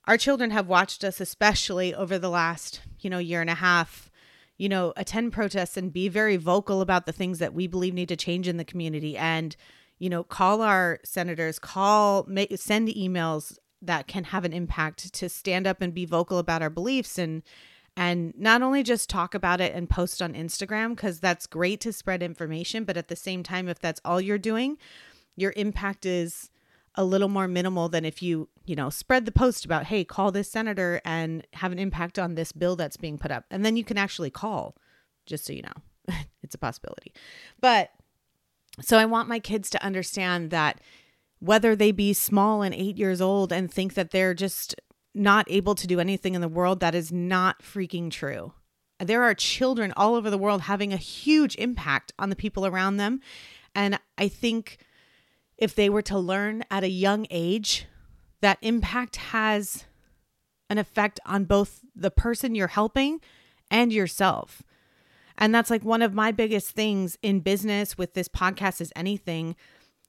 Our 0.06 0.18
children 0.18 0.52
have 0.52 0.68
watched 0.68 1.04
us 1.04 1.20
especially 1.20 1.94
over 1.94 2.18
the 2.18 2.30
last 2.30 2.82
you 3.00 3.10
know 3.10 3.20
year 3.20 3.42
and 3.42 3.50
a 3.50 3.56
half 3.56 4.10
you 4.58 4.70
know 4.70 4.94
attend 4.96 5.34
protests 5.34 5.78
and 5.78 5.92
be 5.92 6.08
very 6.08 6.38
vocal 6.38 6.82
about 6.82 7.06
the 7.06 7.12
things 7.12 7.40
that 7.40 7.54
we 7.54 7.68
believe 7.68 7.94
need 7.94 8.10
to 8.10 8.16
change 8.16 8.48
in 8.48 8.58
the 8.58 8.66
community 8.66 9.18
and 9.18 9.56
you 10.00 10.10
know 10.10 10.24
call 10.24 10.62
our 10.62 11.00
senators 11.04 11.60
call 11.60 12.26
make, 12.28 12.58
send 12.58 12.88
emails 12.88 13.58
that 13.82 14.08
can 14.08 14.26
have 14.26 14.46
an 14.46 14.54
impact 14.54 15.14
to 15.14 15.28
stand 15.28 15.68
up 15.68 15.82
and 15.82 15.94
be 15.94 16.06
vocal 16.06 16.38
about 16.38 16.62
our 16.62 16.70
beliefs 16.70 17.18
and 17.18 17.44
and 17.96 18.34
not 18.38 18.62
only 18.62 18.82
just 18.82 19.10
talk 19.10 19.36
about 19.36 19.62
it 19.62 19.76
and 19.76 19.90
post 19.90 20.20
on 20.22 20.34
Instagram 20.34 20.96
because 20.96 21.20
that's 21.20 21.46
great 21.46 21.82
to 21.82 21.92
spread 21.92 22.24
information 22.24 22.86
but 22.86 22.98
at 22.98 23.10
the 23.10 23.16
same 23.16 23.44
time 23.44 23.68
if 23.68 23.80
that's 23.80 24.02
all 24.06 24.22
you're 24.22 24.38
doing 24.38 24.78
your 25.36 25.54
impact 25.56 26.06
is 26.06 26.50
a 26.96 27.04
little 27.04 27.30
more 27.30 27.48
minimal 27.48 27.90
than 27.90 28.06
if 28.06 28.22
you, 28.22 28.50
you 28.66 28.76
know, 28.76 28.90
spread 28.90 29.26
the 29.26 29.32
post 29.32 29.66
about, 29.66 29.86
hey, 29.86 30.04
call 30.04 30.32
this 30.32 30.52
senator 30.52 31.02
and 31.04 31.46
have 31.54 31.72
an 31.72 31.80
impact 31.80 32.20
on 32.20 32.36
this 32.36 32.52
bill 32.52 32.76
that's 32.76 32.98
being 32.98 33.18
put 33.18 33.32
up. 33.32 33.46
And 33.50 33.66
then 33.66 33.76
you 33.76 33.84
can 33.84 33.98
actually 33.98 34.30
call, 34.30 34.76
just 35.26 35.46
so 35.46 35.54
you 35.54 35.64
know. 35.64 36.16
it's 36.44 36.56
a 36.56 36.60
possibility. 36.60 37.14
But 37.60 37.92
so 38.82 38.98
I 38.98 39.06
want 39.06 39.30
my 39.30 39.40
kids 39.40 39.70
to 39.72 39.84
understand 39.84 40.50
that 40.52 40.82
whether 41.40 41.76
they 41.76 41.92
be 41.92 42.14
small 42.14 42.62
and 42.62 42.74
eight 42.74 42.98
years 42.98 43.22
old 43.22 43.52
and 43.52 43.72
think 43.72 43.96
that 43.96 44.12
they're 44.12 44.34
just 44.34 44.76
not 45.14 45.46
able 45.50 45.76
to 45.76 45.88
do 45.88 46.00
anything 46.00 46.36
in 46.36 46.42
the 46.42 46.48
world, 46.48 46.80
that 46.80 46.96
is 46.96 47.12
not 47.12 47.62
freaking 47.62 48.10
true. 48.10 48.54
There 49.00 49.24
are 49.24 49.34
children 49.34 49.94
all 49.98 50.16
over 50.16 50.30
the 50.30 50.38
world 50.38 50.62
having 50.62 50.94
a 50.94 50.98
huge 50.98 51.56
impact 51.58 52.14
on 52.18 52.30
the 52.30 52.36
people 52.36 52.66
around 52.66 52.98
them. 52.98 53.20
And 53.76 54.00
I 54.18 54.28
think 54.28 54.78
if 55.64 55.74
they 55.74 55.90
were 55.90 56.02
to 56.02 56.20
learn 56.20 56.62
at 56.70 56.84
a 56.84 56.90
young 56.90 57.26
age 57.32 57.86
that 58.42 58.58
impact 58.62 59.16
has 59.16 59.86
an 60.70 60.78
effect 60.78 61.22
on 61.26 61.46
both 61.46 61.80
the 61.96 62.12
person 62.12 62.54
you're 62.54 62.68
helping 62.68 63.22
and 63.72 63.94
yourself. 63.94 64.62
And 65.38 65.56
that's 65.56 65.70
like 65.70 65.86
one 65.86 66.02
of 66.02 66.14
my 66.14 66.34
biggest 66.34 66.72
things 66.72 67.18
in 67.22 67.40
business 67.40 67.98
with 67.98 68.14
this 68.14 68.28
podcast 68.28 68.82
is 68.82 68.92
anything. 68.94 69.56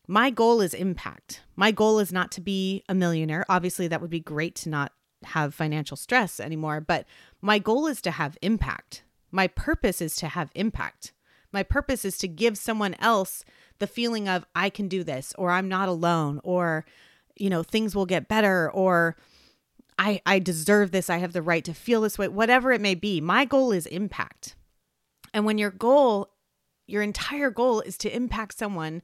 My 0.09 0.29
goal 0.31 0.61
is 0.61 0.75
impact. 0.75 1.43
My 1.55 1.71
goal 1.71 2.01
is 2.01 2.13
not 2.13 2.33
to 2.33 2.41
be 2.41 2.83
a 2.89 2.95
millionaire. 2.95 3.45
Obviously, 3.49 3.87
that 3.87 4.01
would 4.01 4.11
be 4.11 4.19
great 4.19 4.57
to 4.57 4.69
not 4.69 4.91
have 5.23 5.55
financial 5.55 5.97
stress 5.97 6.41
anymore, 6.41 6.81
but 6.81 7.07
my 7.41 7.61
goal 7.61 7.87
is 7.87 8.03
to 8.03 8.11
have 8.11 8.37
impact. 8.43 9.05
My 9.31 9.47
purpose 9.47 10.01
is 10.01 10.17
to 10.17 10.27
have 10.27 10.51
impact. 10.57 11.13
My 11.55 11.63
purpose 11.63 12.05
is 12.05 12.19
to 12.19 12.27
give 12.27 12.59
someone 12.59 12.97
else 12.99 13.45
the 13.79 13.87
feeling 13.87 14.29
of 14.29 14.45
I 14.57 14.71
can 14.71 14.89
do 14.89 15.05
this 15.05 15.33
or 15.39 15.53
I'm 15.53 15.69
not 15.69 15.89
alone 15.89 16.41
or 16.43 16.85
you 17.37 17.49
know 17.49 17.63
things 17.63 17.95
will 17.95 18.07
get 18.07 18.27
better 18.27 18.69
or 18.73 19.17
I 19.97 20.21
I 20.27 20.41
deserve 20.41 20.91
this. 20.91 21.09
I 21.09 21.19
have 21.19 21.33
the 21.33 21.43
right 21.43 21.65
to 21.65 21.73
feel 21.73 22.01
this 22.01 22.19
way 22.19 22.27
whatever 22.27 22.73
it 22.73 22.81
may 22.81 22.97
be. 22.97 23.21
My 23.21 23.45
goal 23.45 23.71
is 23.71 23.87
impact. 23.87 24.57
And 25.33 25.45
when 25.45 25.57
your 25.57 25.71
goal 25.71 26.31
your 26.89 27.03
entire 27.03 27.51
goal 27.51 27.81
is 27.81 27.97
to 27.99 28.15
impact 28.15 28.59
someone 28.59 29.01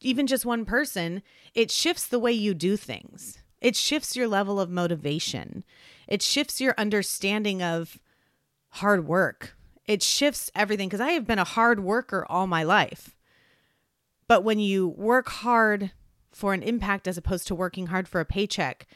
even 0.00 0.26
just 0.26 0.46
one 0.46 0.64
person 0.64 1.22
it 1.54 1.70
shifts 1.70 2.06
the 2.06 2.18
way 2.18 2.32
you 2.32 2.54
do 2.54 2.78
things. 2.78 3.40
It 3.60 3.76
shifts 3.76 4.16
your 4.16 4.26
level 4.26 4.58
of 4.58 4.70
motivation. 4.70 5.64
It 6.06 6.22
shifts 6.22 6.62
your 6.62 6.74
understanding 6.78 7.62
of 7.62 8.00
hard 8.70 9.06
work 9.06 9.57
it 9.88 10.02
shifts 10.02 10.50
everything 10.54 10.88
because 10.88 11.00
I 11.00 11.12
have 11.12 11.26
been 11.26 11.40
a 11.40 11.44
hard 11.44 11.80
worker 11.80 12.24
all 12.28 12.46
my 12.46 12.62
life 12.62 13.16
but 14.28 14.44
when 14.44 14.60
you 14.60 14.88
work 14.88 15.28
hard 15.30 15.90
for 16.30 16.52
an 16.52 16.62
impact 16.62 17.08
as 17.08 17.16
opposed 17.16 17.48
to 17.48 17.54
working 17.54 17.86
hard 17.86 18.06
for 18.06 18.20
a 18.20 18.26
paycheck, 18.26 18.86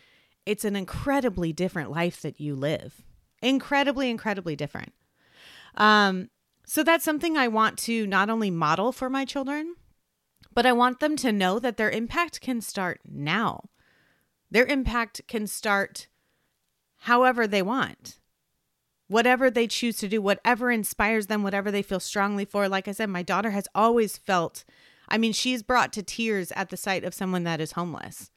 it's 0.44 0.64
an 0.64 0.76
incredibly 0.76 1.52
different 1.52 1.90
life 1.90 2.20
that 2.20 2.38
you 2.38 2.54
live. 2.54 3.02
Incredibly, 3.42 4.11
incredibly 4.11 4.54
different. 4.54 4.92
Um, 5.75 6.28
so 6.66 6.84
that's 6.84 7.04
something 7.04 7.37
I 7.37 7.49
want 7.49 7.78
to 7.80 8.06
not 8.06 8.28
only 8.28 8.50
model 8.50 8.92
for 8.92 9.08
my 9.08 9.25
children, 9.25 9.75
but 10.54 10.66
I 10.66 10.72
want 10.72 11.00
them 11.00 11.16
to 11.16 11.32
know 11.32 11.58
that 11.58 11.78
their 11.78 11.90
impact 11.90 12.42
can 12.42 12.61
start 12.61 13.00
now. 13.08 13.70
Their 14.50 14.66
impact 14.66 15.22
can 15.26 15.46
start 15.46 16.08
however 16.99 17.46
they 17.46 17.62
want. 17.62 18.18
Whatever 19.12 19.50
they 19.50 19.66
choose 19.66 19.99
to 19.99 20.09
do, 20.09 20.23
whatever 20.23 20.71
inspires 20.71 21.26
them, 21.26 21.42
whatever 21.42 21.71
they 21.71 21.83
feel 21.83 22.00
strongly 22.00 22.47
for. 22.47 22.66
Like 22.66 22.88
I 22.88 22.92
said, 22.92 23.11
my 23.11 23.23
daughter 23.23 23.50
has 23.50 23.69
always 23.75 24.16
felt 24.16 24.64
I 25.07 25.19
mean, 25.19 25.35
she's 25.35 25.62
brought 25.62 25.92
to 25.92 26.02
tears 26.02 26.50
at 26.52 26.71
the 26.71 26.76
sight 26.78 27.04
of 27.04 27.12
someone 27.12 27.45
that 27.45 27.61
is 27.61 27.73
homeless. 27.73 28.31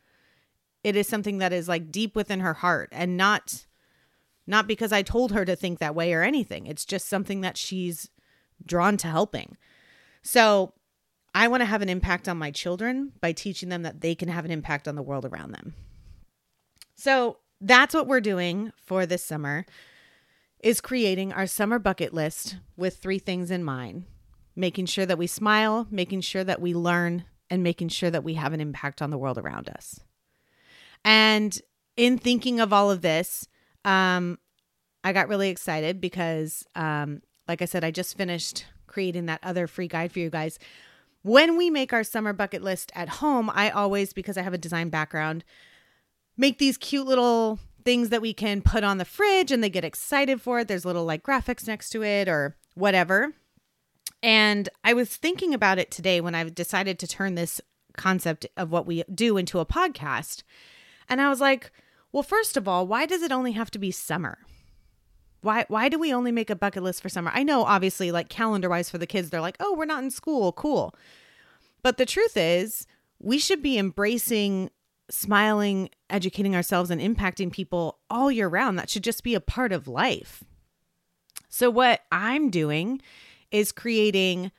It 0.84 0.98
is 0.98 1.08
something 1.08 1.38
that 1.38 1.54
is 1.54 1.70
like 1.70 1.94
deep 1.94 2.14
within 2.14 2.42
her 2.42 2.56
heart 2.56 2.90
and 2.92 3.16
not 3.16 3.66
not 4.46 4.68
because 4.68 4.92
I 4.92 5.02
told 5.02 5.32
her 5.32 5.46
to 5.46 5.56
think 5.56 5.80
that 5.80 5.96
way 5.96 6.12
or 6.12 6.24
anything. 6.24 6.68
It's 6.68 6.84
just 6.84 7.08
something 7.08 7.40
that 7.40 7.56
she's 7.56 8.10
drawn 8.66 8.98
to 8.98 9.08
helping. 9.08 9.56
So, 10.24 10.74
I 11.34 11.48
want 11.48 11.62
to 11.62 11.66
have 11.66 11.82
an 11.82 11.90
impact 11.90 12.28
on 12.28 12.38
my 12.38 12.52
children 12.52 13.14
by 13.22 13.32
teaching 13.32 13.70
them 13.70 13.84
that 13.84 14.02
they 14.02 14.14
can 14.14 14.28
have 14.28 14.44
an 14.44 14.52
impact 14.52 14.90
on 14.90 14.96
the 14.96 15.02
world 15.02 15.24
around 15.24 15.54
them. 15.54 15.74
So, 16.96 17.38
that's 17.62 17.94
what 17.96 18.08
we're 18.08 18.20
doing 18.20 18.74
for 18.76 19.06
this 19.06 19.24
summer 19.24 19.66
is 20.66 20.82
creating 20.82 21.32
our 21.32 21.46
summer 21.46 21.78
bucket 21.78 22.12
list 22.12 22.58
with 22.76 22.98
three 22.98 23.20
things 23.20 23.52
in 23.52 23.64
mind 23.64 24.04
making 24.58 24.86
sure 24.86 25.06
that 25.06 25.18
we 25.18 25.28
smile, 25.28 25.86
making 25.92 26.22
sure 26.22 26.44
that 26.44 26.62
we 26.62 26.74
learn, 26.74 27.26
and 27.50 27.62
making 27.62 27.90
sure 27.90 28.10
that 28.10 28.24
we 28.24 28.36
have 28.36 28.54
an 28.54 28.62
impact 28.62 29.02
on 29.02 29.10
the 29.10 29.18
world 29.18 29.38
around 29.38 29.68
us. 29.68 30.00
And 31.04 31.60
in 31.98 32.18
thinking 32.18 32.62
of 32.62 32.72
all 32.72 32.90
of 32.90 33.02
this, 33.02 33.50
um, 33.84 34.40
I 35.04 35.12
got 35.12 35.28
really 35.28 35.50
excited 35.50 36.00
because, 36.00 36.66
um, 36.74 37.22
like 37.50 37.62
I 37.62 37.66
said, 37.66 37.84
I 37.84 37.92
just 37.92 38.18
finished 38.18 38.66
creating 38.88 39.26
that 39.26 39.42
other 39.44 39.68
free 39.68 39.90
guide 39.90 40.14
for 40.14 40.20
you 40.20 40.30
guys. 40.30 40.58
When 41.22 41.58
we 41.58 41.70
make 41.70 41.92
our 41.92 42.06
summer 42.06 42.32
bucket 42.32 42.64
list 42.64 42.94
at 42.96 43.10
home, 43.10 43.52
I 43.54 43.72
always, 43.72 44.14
because 44.14 44.38
I 44.38 44.42
have 44.42 44.54
a 44.54 44.58
design 44.58 44.88
background, 44.88 45.44
make 46.38 46.60
these 46.60 46.78
cute 46.78 47.06
little 47.06 47.60
things 47.86 48.10
that 48.10 48.22
we 48.22 48.34
can 48.34 48.62
put 48.62 48.84
on 48.84 48.98
the 48.98 49.06
fridge 49.06 49.52
and 49.52 49.64
they 49.64 49.70
get 49.70 49.86
excited 49.86 50.42
for 50.42 50.60
it. 50.60 50.68
There's 50.68 50.86
little 50.86 51.06
like 51.06 51.24
graphics 51.24 51.68
next 51.68 51.92
to 51.92 52.04
it 52.04 52.28
or 52.28 52.58
whatever. 52.74 53.34
And 54.22 54.68
I 54.84 54.94
was 54.94 55.16
thinking 55.16 55.54
about 55.54 55.78
it 55.78 55.92
today 55.92 56.20
when 56.20 56.34
I 56.36 56.50
decided 56.50 56.98
to 57.00 57.08
turn 57.08 57.36
this 57.36 57.62
concept 57.96 58.46
of 58.58 58.72
what 58.72 58.88
we 58.88 59.04
do 59.14 59.38
into 59.38 59.60
a 59.60 59.66
podcast. 59.66 60.44
And 61.08 61.22
I 61.22 61.30
was 61.30 61.40
like, 61.40 61.72
well, 62.12 62.24
first 62.24 62.58
of 62.58 62.68
all, 62.68 62.88
why 62.88 63.06
does 63.06 63.22
it 63.22 63.32
only 63.32 63.52
have 63.52 63.70
to 63.72 63.80
be 63.80 63.92
summer? 63.92 64.40
Why 65.42 65.66
why 65.68 65.90
do 65.90 66.00
we 66.00 66.12
only 66.12 66.32
make 66.32 66.50
a 66.50 66.56
bucket 66.56 66.82
list 66.82 67.04
for 67.04 67.10
summer? 67.10 67.32
I 67.34 67.44
know 67.44 67.66
obviously 67.66 68.12
like 68.12 68.30
calendar-wise 68.30 68.90
for 68.90 68.98
the 68.98 69.06
kids 69.06 69.30
they're 69.30 69.42
like, 69.42 69.58
"Oh, 69.60 69.76
we're 69.76 69.86
not 69.86 70.04
in 70.04 70.10
school. 70.10 70.52
Cool." 70.52 70.96
But 71.84 71.98
the 71.98 72.06
truth 72.06 72.36
is, 72.36 72.88
we 73.20 73.38
should 73.38 73.62
be 73.62 73.78
embracing 73.78 74.72
smiling, 75.10 75.90
educating 76.10 76.56
ourselves 76.56 76.90
and 76.90 77.02
impacting 77.02 77.52
people 77.52 78.00
all 78.10 78.32
year 78.32 78.48
round. 78.48 78.78
That 78.78 78.90
should 78.90 79.04
just 79.04 79.24
be 79.24 79.36
a 79.36 79.42
part 79.42 79.72
of 79.72 79.88
life. 79.88 80.44
So 81.50 81.70
what 81.70 82.02
I'm 82.12 82.50
doing 82.50 83.02
is 83.52 83.72
creating 83.72 84.52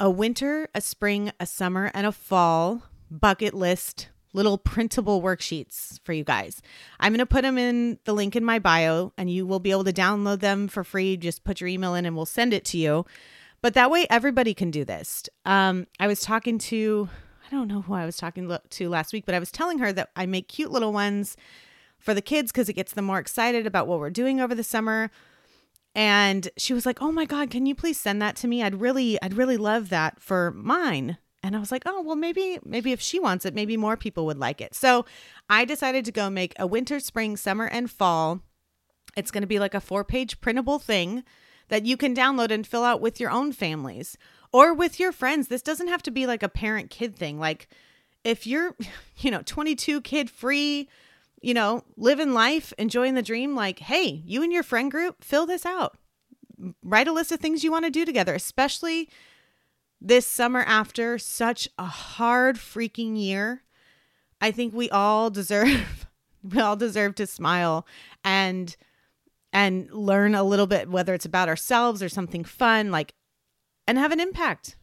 a 0.00 0.10
winter, 0.10 0.68
a 0.74 0.80
spring, 0.80 1.32
a 1.40 1.46
summer, 1.46 1.90
and 1.94 2.06
a 2.06 2.12
fall 2.12 2.82
bucket 3.10 3.54
list 3.54 4.08
little 4.32 4.58
printable 4.58 5.22
worksheets 5.22 5.98
for 6.04 6.12
you 6.12 6.24
guys. 6.24 6.60
I'm 7.00 7.12
going 7.12 7.18
to 7.18 7.26
put 7.26 7.42
them 7.42 7.58
in 7.58 7.98
the 8.04 8.12
link 8.12 8.36
in 8.36 8.44
my 8.44 8.58
bio 8.58 9.12
and 9.16 9.30
you 9.30 9.46
will 9.46 9.58
be 9.58 9.70
able 9.70 9.84
to 9.84 9.92
download 9.92 10.40
them 10.40 10.68
for 10.68 10.84
free. 10.84 11.16
Just 11.16 11.44
put 11.44 11.60
your 11.60 11.68
email 11.68 11.94
in 11.94 12.04
and 12.06 12.14
we'll 12.14 12.26
send 12.26 12.52
it 12.52 12.64
to 12.66 12.78
you. 12.78 13.06
But 13.62 13.74
that 13.74 13.90
way 13.90 14.06
everybody 14.08 14.54
can 14.54 14.70
do 14.70 14.84
this. 14.84 15.24
Um, 15.44 15.86
I 15.98 16.06
was 16.06 16.20
talking 16.20 16.58
to, 16.58 17.08
I 17.48 17.56
don't 17.56 17.68
know 17.68 17.80
who 17.80 17.94
I 17.94 18.04
was 18.04 18.16
talking 18.16 18.54
to 18.70 18.88
last 18.88 19.12
week, 19.12 19.24
but 19.24 19.34
I 19.34 19.38
was 19.38 19.50
telling 19.50 19.78
her 19.78 19.92
that 19.92 20.10
I 20.14 20.26
make 20.26 20.48
cute 20.48 20.70
little 20.70 20.92
ones 20.92 21.36
for 21.98 22.12
the 22.12 22.20
kids 22.20 22.52
because 22.52 22.68
it 22.68 22.74
gets 22.74 22.92
them 22.92 23.06
more 23.06 23.18
excited 23.18 23.66
about 23.66 23.86
what 23.86 24.00
we're 24.00 24.10
doing 24.10 24.40
over 24.40 24.54
the 24.54 24.62
summer. 24.62 25.10
And 25.94 26.50
she 26.58 26.74
was 26.74 26.84
like, 26.84 27.00
"Oh 27.00 27.10
my 27.10 27.24
god, 27.24 27.50
can 27.50 27.64
you 27.64 27.74
please 27.74 27.98
send 27.98 28.20
that 28.20 28.36
to 28.36 28.48
me? 28.48 28.62
I'd 28.62 28.80
really 28.80 29.20
I'd 29.22 29.34
really 29.34 29.56
love 29.56 29.88
that 29.88 30.20
for 30.20 30.50
mine." 30.52 31.16
And 31.42 31.56
I 31.56 31.58
was 31.58 31.72
like, 31.72 31.84
"Oh, 31.86 32.02
well 32.02 32.16
maybe 32.16 32.58
maybe 32.64 32.92
if 32.92 33.00
she 33.00 33.18
wants 33.18 33.46
it, 33.46 33.54
maybe 33.54 33.76
more 33.76 33.96
people 33.96 34.26
would 34.26 34.38
like 34.38 34.60
it." 34.60 34.74
So, 34.74 35.06
I 35.48 35.64
decided 35.64 36.04
to 36.04 36.12
go 36.12 36.28
make 36.28 36.52
a 36.58 36.66
winter, 36.66 37.00
spring, 37.00 37.36
summer 37.36 37.64
and 37.66 37.90
fall. 37.90 38.42
It's 39.16 39.30
going 39.30 39.42
to 39.42 39.46
be 39.48 39.58
like 39.58 39.74
a 39.74 39.80
four-page 39.80 40.40
printable 40.40 40.78
thing 40.78 41.24
that 41.68 41.86
you 41.86 41.96
can 41.96 42.14
download 42.14 42.50
and 42.50 42.66
fill 42.66 42.84
out 42.84 43.00
with 43.00 43.20
your 43.20 43.30
own 43.30 43.52
families 43.52 44.16
or 44.52 44.74
with 44.74 44.98
your 44.98 45.12
friends. 45.12 45.48
This 45.48 45.62
doesn't 45.62 45.88
have 45.88 46.02
to 46.04 46.10
be 46.10 46.26
like 46.26 46.42
a 46.42 46.48
parent 46.48 46.90
kid 46.90 47.16
thing. 47.16 47.38
Like 47.38 47.68
if 48.24 48.46
you're, 48.46 48.74
you 49.18 49.30
know, 49.30 49.42
22 49.44 50.00
kid 50.02 50.30
free, 50.30 50.88
you 51.40 51.54
know, 51.54 51.84
living 51.96 52.32
life, 52.32 52.72
enjoying 52.78 53.14
the 53.14 53.22
dream, 53.22 53.54
like, 53.54 53.78
hey, 53.78 54.22
you 54.24 54.42
and 54.42 54.52
your 54.52 54.62
friend 54.62 54.90
group, 54.90 55.22
fill 55.22 55.46
this 55.46 55.64
out. 55.64 55.96
Write 56.82 57.06
a 57.06 57.12
list 57.12 57.30
of 57.30 57.38
things 57.38 57.62
you 57.62 57.70
want 57.70 57.84
to 57.84 57.90
do 57.90 58.04
together, 58.04 58.34
especially 58.34 59.08
this 60.00 60.26
summer 60.26 60.60
after 60.60 61.18
such 61.18 61.68
a 61.78 61.84
hard 61.84 62.56
freaking 62.56 63.20
year. 63.20 63.62
I 64.40 64.50
think 64.50 64.72
we 64.72 64.90
all 64.90 65.30
deserve 65.30 66.06
we 66.42 66.60
all 66.60 66.76
deserve 66.76 67.14
to 67.16 67.26
smile 67.26 67.86
and 68.24 68.76
and 69.52 69.90
learn 69.92 70.34
a 70.34 70.42
little 70.42 70.66
bit 70.66 70.90
whether 70.90 71.14
it's 71.14 71.24
about 71.24 71.48
ourselves 71.48 72.02
or 72.02 72.08
something 72.08 72.44
fun 72.44 72.90
like 72.90 73.12
and 73.86 73.98
have 73.98 74.12
an 74.12 74.20
impact. 74.20 74.76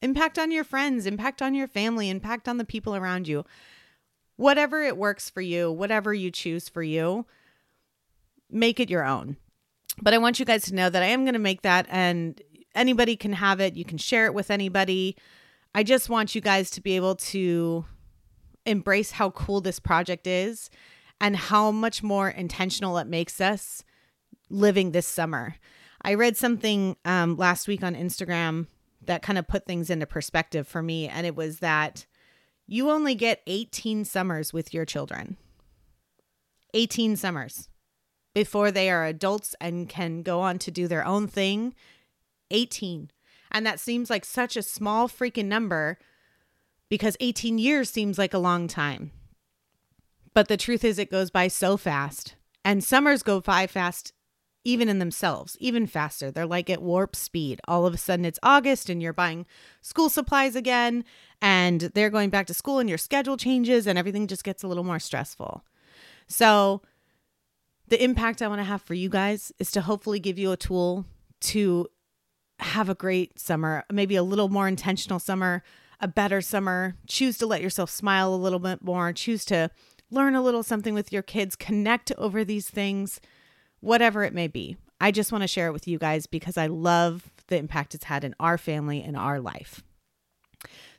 Impact 0.00 0.38
on 0.38 0.50
your 0.50 0.64
friends, 0.64 1.06
impact 1.06 1.42
on 1.42 1.54
your 1.54 1.66
family, 1.66 2.08
impact 2.08 2.48
on 2.48 2.56
the 2.56 2.64
people 2.64 2.94
around 2.94 3.26
you 3.26 3.44
whatever 4.38 4.80
it 4.80 4.96
works 4.96 5.28
for 5.28 5.40
you, 5.40 5.70
whatever 5.70 6.14
you 6.14 6.30
choose 6.30 6.68
for 6.68 6.82
you, 6.82 7.26
make 8.48 8.80
it 8.80 8.88
your 8.88 9.04
own. 9.04 9.36
But 10.00 10.14
I 10.14 10.18
want 10.18 10.38
you 10.38 10.46
guys 10.46 10.62
to 10.66 10.74
know 10.74 10.88
that 10.88 11.02
I 11.02 11.06
am 11.06 11.24
going 11.24 11.34
to 11.34 11.40
make 11.40 11.62
that 11.62 11.86
and 11.90 12.40
anybody 12.74 13.16
can 13.16 13.32
have 13.32 13.60
it. 13.60 13.74
You 13.74 13.84
can 13.84 13.98
share 13.98 14.26
it 14.26 14.34
with 14.34 14.50
anybody. 14.50 15.16
I 15.74 15.82
just 15.82 16.08
want 16.08 16.36
you 16.36 16.40
guys 16.40 16.70
to 16.70 16.80
be 16.80 16.94
able 16.94 17.16
to 17.16 17.84
embrace 18.64 19.10
how 19.10 19.30
cool 19.30 19.60
this 19.60 19.80
project 19.80 20.28
is 20.28 20.70
and 21.20 21.36
how 21.36 21.72
much 21.72 22.04
more 22.04 22.28
intentional 22.28 22.96
it 22.98 23.08
makes 23.08 23.40
us 23.40 23.82
living 24.50 24.92
this 24.92 25.06
summer. 25.06 25.56
I 26.02 26.14
read 26.14 26.36
something 26.36 26.96
um, 27.04 27.36
last 27.36 27.68
week 27.68 27.82
on 27.82 27.94
Instagram 27.94 28.66
that 29.06 29.22
kind 29.22 29.38
of 29.38 29.48
put 29.48 29.66
things 29.66 29.90
into 29.90 30.06
perspective 30.06 30.66
for 30.68 30.82
me, 30.82 31.08
and 31.08 31.26
it 31.26 31.34
was 31.34 31.58
that 31.60 32.06
you 32.66 32.90
only 32.90 33.14
get 33.14 33.42
18 33.46 34.04
summers 34.04 34.52
with 34.52 34.74
your 34.74 34.84
children. 34.84 35.36
18 36.74 37.16
summers 37.16 37.68
before 38.34 38.70
they 38.70 38.90
are 38.90 39.06
adults 39.06 39.54
and 39.60 39.88
can 39.88 40.22
go 40.22 40.40
on 40.40 40.58
to 40.58 40.70
do 40.70 40.86
their 40.86 41.04
own 41.04 41.26
thing. 41.26 41.74
18. 42.50 43.10
And 43.50 43.66
that 43.66 43.80
seems 43.80 44.10
like 44.10 44.24
such 44.24 44.56
a 44.56 44.62
small 44.62 45.08
freaking 45.08 45.46
number 45.46 45.98
because 46.90 47.16
18 47.20 47.58
years 47.58 47.90
seems 47.90 48.18
like 48.18 48.34
a 48.34 48.38
long 48.38 48.68
time. 48.68 49.10
But 50.34 50.48
the 50.48 50.56
truth 50.56 50.84
is, 50.84 50.98
it 50.98 51.10
goes 51.10 51.30
by 51.30 51.48
so 51.48 51.76
fast. 51.76 52.34
And 52.64 52.84
summers 52.84 53.22
go 53.22 53.40
by 53.40 53.66
fast 53.66 54.12
even 54.64 54.88
in 54.88 54.98
themselves, 54.98 55.56
even 55.60 55.86
faster. 55.86 56.30
They're 56.30 56.46
like 56.46 56.68
at 56.68 56.82
warp 56.82 57.16
speed. 57.16 57.60
All 57.66 57.86
of 57.86 57.94
a 57.94 57.98
sudden 57.98 58.24
it's 58.24 58.38
August 58.42 58.90
and 58.90 59.02
you're 59.02 59.12
buying 59.12 59.46
school 59.80 60.08
supplies 60.08 60.56
again 60.56 61.04
and 61.40 61.80
they're 61.80 62.10
going 62.10 62.30
back 62.30 62.46
to 62.48 62.54
school 62.54 62.78
and 62.78 62.88
your 62.88 62.98
schedule 62.98 63.36
changes 63.36 63.86
and 63.86 63.98
everything 63.98 64.26
just 64.26 64.44
gets 64.44 64.62
a 64.62 64.68
little 64.68 64.84
more 64.84 64.98
stressful. 64.98 65.64
So, 66.26 66.82
the 67.86 68.02
impact 68.04 68.42
I 68.42 68.48
want 68.48 68.58
to 68.58 68.64
have 68.64 68.82
for 68.82 68.92
you 68.92 69.08
guys 69.08 69.50
is 69.58 69.70
to 69.70 69.80
hopefully 69.80 70.20
give 70.20 70.38
you 70.38 70.52
a 70.52 70.58
tool 70.58 71.06
to 71.40 71.88
have 72.58 72.90
a 72.90 72.94
great 72.94 73.38
summer, 73.38 73.84
maybe 73.90 74.14
a 74.14 74.22
little 74.22 74.50
more 74.50 74.68
intentional 74.68 75.18
summer, 75.18 75.62
a 75.98 76.06
better 76.06 76.42
summer. 76.42 76.96
Choose 77.06 77.38
to 77.38 77.46
let 77.46 77.62
yourself 77.62 77.88
smile 77.88 78.34
a 78.34 78.36
little 78.36 78.58
bit 78.58 78.82
more, 78.82 79.14
choose 79.14 79.46
to 79.46 79.70
learn 80.10 80.34
a 80.34 80.42
little 80.42 80.62
something 80.62 80.92
with 80.92 81.12
your 81.12 81.22
kids, 81.22 81.56
connect 81.56 82.12
over 82.18 82.44
these 82.44 82.68
things 82.68 83.20
whatever 83.80 84.24
it 84.24 84.34
may 84.34 84.48
be. 84.48 84.76
I 85.00 85.10
just 85.10 85.32
want 85.32 85.42
to 85.42 85.48
share 85.48 85.68
it 85.68 85.72
with 85.72 85.86
you 85.86 85.98
guys 85.98 86.26
because 86.26 86.56
I 86.56 86.66
love 86.66 87.30
the 87.46 87.56
impact 87.56 87.94
it's 87.94 88.04
had 88.04 88.24
in 88.24 88.34
our 88.40 88.58
family 88.58 89.02
and 89.02 89.16
our 89.16 89.40
life. 89.40 89.82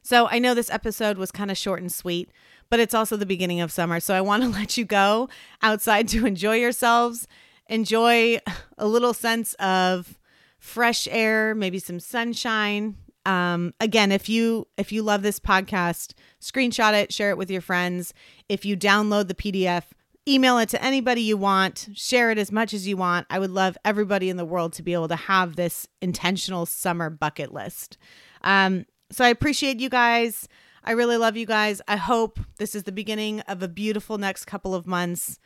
So 0.02 0.28
I 0.28 0.39
know 0.39 0.54
this 0.54 0.70
episode 0.70 1.18
was 1.18 1.32
kind 1.32 1.52
of 1.52 1.58
short 1.58 1.82
and 1.82 1.92
sweet, 1.92 2.32
but 2.70 2.80
it's 2.80 2.94
also 2.94 3.18
the 3.18 3.26
beginning 3.26 3.62
of 3.62 3.72
summer. 3.72 4.00
So 4.00 4.13
I 4.13 4.22
want 4.22 4.44
to 4.44 4.50
let 4.60 4.78
you 4.78 4.86
go 4.86 5.30
outside 5.62 6.08
to 6.10 6.26
enjoy 6.26 6.56
yourselves, 6.56 7.28
enjoy 7.68 8.39
a 8.78 8.88
little 8.88 9.13
sense 9.13 9.54
of 9.56 10.18
fresh 10.58 11.08
air, 11.12 11.54
maybe 11.56 11.80
some 11.80 12.00
sunshine. 12.00 12.96
Um, 13.26 13.74
again, 13.80 14.12
if 14.12 14.30
you 14.30 14.68
if 14.78 14.92
you 14.92 15.04
love 15.04 15.22
this 15.22 15.39
podcast, 15.39 16.13
screenshot 16.42 16.94
it, 16.94 17.13
share 17.13 17.30
it 17.30 17.38
with 17.38 17.52
your 17.52 17.62
friends. 17.62 18.13
If 18.48 18.65
you 18.65 18.78
download 18.78 19.28
the 19.28 19.36
PDF, 19.36 19.84
email 20.27 20.58
it 20.60 20.69
to 20.69 20.84
anybody 20.84 21.21
you 21.21 21.38
want, 21.38 21.89
share 21.93 22.32
it 22.32 22.38
as 22.38 22.51
much 22.51 22.73
as 22.73 22.88
you 22.88 22.97
want. 22.97 23.25
I 23.29 23.39
would 23.39 23.51
love 23.51 23.77
everybody 23.84 24.29
in 24.29 24.38
the 24.38 24.45
world 24.45 24.73
to 24.73 24.84
be 24.84 24.93
able 24.93 25.08
to 25.08 25.15
have 25.15 25.55
this 25.55 25.88
intentional 26.01 26.65
summer 26.65 27.10
bucket 27.10 27.53
list. 27.53 27.97
Um, 28.43 28.86
so 29.12 29.25
I 29.25 29.29
appreciate 29.29 29.79
you 29.79 29.89
guys. 29.89 30.47
I 30.84 30.91
really 30.91 31.17
love 31.17 31.36
you 31.36 31.45
guys. 31.45 31.82
I 31.88 31.97
hope 31.97 32.39
this 32.58 32.75
is 32.75 32.84
the 32.84 32.91
beginning 32.91 33.41
of 33.41 33.62
a 33.63 33.67
beautiful 33.67 34.17
next 34.17 34.45
couple 34.45 34.75
of 34.75 34.88
months. 34.88 35.39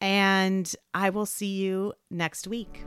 And 0.00 0.72
I 0.94 1.10
will 1.10 1.26
see 1.26 1.56
you 1.56 1.94
next 2.10 2.46
week. 2.46 2.84